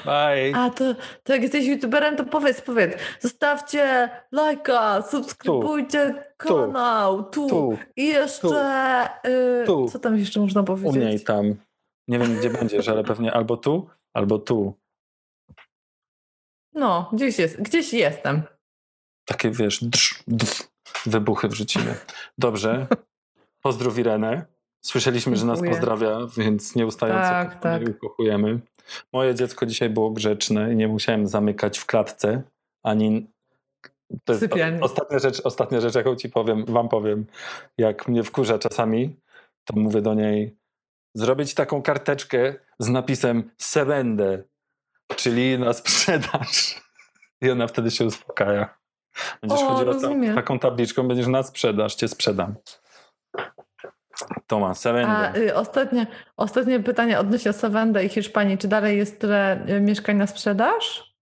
[0.05, 0.53] Bye.
[0.55, 2.99] A to, to jak jesteś youtuberem, to powiedz, powiedz.
[3.21, 6.49] Zostawcie lajka, subskrybujcie Tu.
[6.49, 7.25] kanał.
[7.25, 7.49] Tu.
[7.49, 9.09] Tu, I jeszcze.
[9.27, 9.89] y, Tu.
[9.89, 10.97] Co tam jeszcze można u powiedzieć?
[10.97, 11.55] mnie i tam.
[12.11, 14.75] Nie wiem, gdzie będziesz, ale pewnie albo tu, albo tu.
[16.75, 18.43] No, gdzieś jest, gdzieś jestem.
[19.25, 20.69] Takie, wiesz, drz, drz,
[21.07, 21.95] wybuchy wrzucimy.
[22.39, 22.87] Dobrze.
[23.63, 24.47] Pozdrów Irenę.
[24.85, 27.83] Słyszeliśmy, że nas pozdrawia, więc nieustająco Tak, tak.
[27.89, 28.61] ukochujemy.
[29.13, 32.43] Moje dziecko dzisiaj było grzeczne i nie musiałem zamykać w klatce,
[32.83, 33.31] ani...
[34.25, 34.81] To jest Sypialni.
[34.81, 37.27] ostatnia rzecz, ostatnia rzecz, jaką ci powiem, wam powiem.
[37.79, 39.17] Jak mnie wkurza czasami,
[39.65, 40.60] to mówię do niej
[41.15, 44.43] zrobić taką karteczkę z napisem Serendę,
[45.17, 46.81] czyli na sprzedaż.
[47.41, 48.79] I ona wtedy się uspokaja.
[49.41, 52.55] Będziesz O, chodziła ta- taką tabliczką, będziesz na sprzedaż, cię sprzedam.
[54.47, 54.75] To ma
[55.07, 56.07] A y, ostatnie,
[56.37, 58.59] ostatnie pytanie odnośnie Savendy i Hiszpanii.
[58.59, 61.15] Czy dalej jest tyle y, mieszkań na sprzedaż?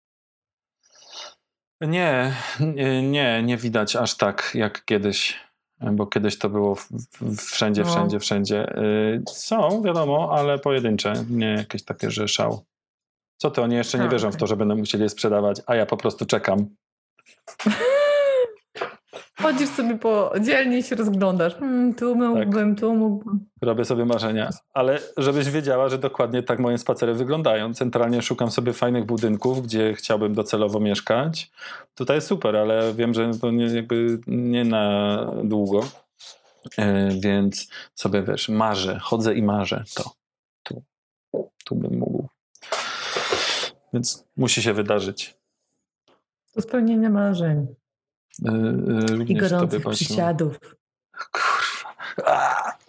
[1.81, 5.39] Nie, nie, nie, nie widać aż tak jak kiedyś,
[5.81, 6.87] bo kiedyś to było w,
[7.21, 7.87] w, wszędzie, No.
[7.91, 8.77] wszędzie, wszędzie.
[8.77, 12.63] Y, Są, wiadomo, ale pojedyncze, nie jakieś takie, że szał.
[13.37, 14.39] Co ty, oni jeszcze nie A, wierzą w okej.
[14.39, 16.65] to, że będą musieli je sprzedawać, a ja po prostu czekam.
[19.41, 21.55] Chodzisz sobie po dzielni i się rozglądasz.
[21.55, 23.45] Hmm, tu mógłbym, tu mógłbym.
[23.61, 27.73] Robię sobie marzenia, ale żebyś wiedziała, że dokładnie tak moje spacery wyglądają.
[27.73, 31.51] Centralnie szukam sobie fajnych budynków, gdzie chciałbym docelowo mieszkać.
[31.95, 35.81] Tutaj jest super, ale wiem, że to nie, jakby nie na długo.
[36.77, 40.11] E, więc sobie wiesz, marzę, chodzę i marzę to.
[40.63, 40.83] Tu,
[41.65, 42.27] tu bym mógł.
[43.93, 45.37] Więc musi się wydarzyć.
[46.53, 47.67] To spełnienie marzeń.
[48.45, 50.59] E, e, I gorących przysiadów.
[51.31, 51.95] Kurwa.
[52.25, 52.77] A!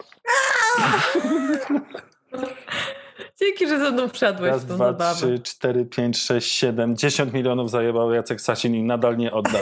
[3.41, 5.15] Dzięki, że ze mną wszedłeś Raz, w tą dwa, zabawę.
[5.15, 9.61] trzy, cztery, pięć, sześć, siedem, dziesięć milionów zajebał Jacek Sasin i nadal nie oddał.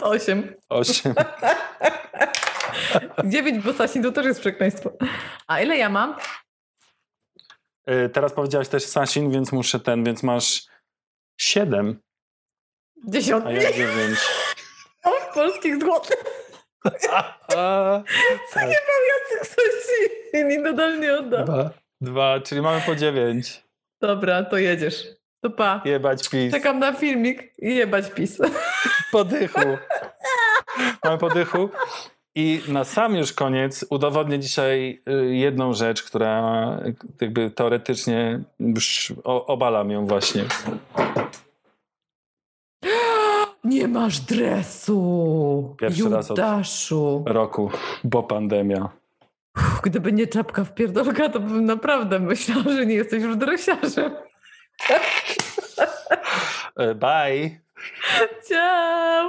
[0.00, 0.54] Osiem.
[0.68, 1.14] Osiem.
[3.24, 4.92] Dziewięć, bo Sasin to też jest przekleństwo.
[5.46, 6.16] A ile ja mam?
[7.90, 10.66] Y, Teraz powiedziałaś też Sasin, więc muszę ten, więc masz
[11.40, 12.00] siedem,
[13.04, 13.46] Dziesiąt.
[13.46, 14.18] a ja dziewięć.
[15.30, 16.16] w polskich złotych.
[17.56, 18.02] A,
[18.54, 21.44] tak, Jacek Sasin i nadal nie oddam.
[21.44, 23.62] dwa, dwa, czyli mamy po dziewięć.
[24.00, 25.06] Dobra, to jedziesz.
[25.40, 25.82] To pa.
[25.84, 26.52] Jebać pis.
[26.52, 28.38] Czekam na filmik i jebać pis.
[29.12, 29.60] Podychu.
[31.04, 31.68] Mamy podychu.
[32.34, 36.42] I na sam już koniec udowodnię dzisiaj y, jedną rzecz, która
[37.20, 40.44] jakby teoretycznie już o- obalam ją właśnie.
[43.64, 45.76] Nie masz dresu.
[45.80, 47.22] Pierwszy raz od- Judaszu.
[47.26, 47.70] Roku,
[48.04, 48.88] bo pandemia.
[49.56, 54.12] Uff, Gdyby nie czapka w pierdolka, to bym naprawdę myślał, że nie jesteś już dresiarzem.
[56.76, 57.50] E, Bye.
[58.48, 59.28] Ciao!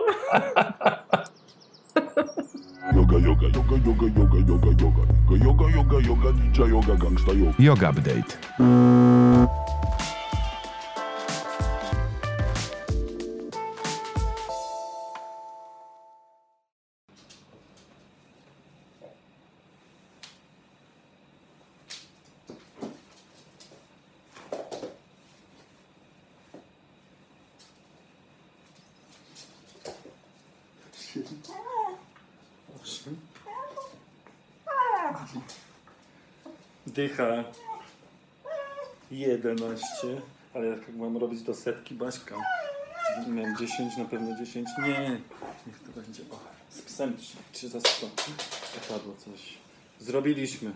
[2.96, 5.04] Yoga, yoga, yoga, yoga, yoga, yoga, yoga.
[5.46, 7.54] Yoga, yoga, yoga, ninja yoga, gangsta yoga.
[7.60, 8.38] Yoga Update.
[37.14, 37.43] Dycha.
[39.11, 40.22] 11.
[40.53, 42.36] Ale jak mam robić do setki Baśka?
[43.28, 44.70] Miałem 10, na pewno 10.
[44.78, 45.22] Nie,
[45.68, 46.24] niech to będzie.
[46.32, 46.39] O,
[46.70, 47.18] z psem
[47.51, 48.09] 3 za 100.
[48.82, 49.57] Zapadło coś.
[49.99, 50.72] Zrobiliśmy.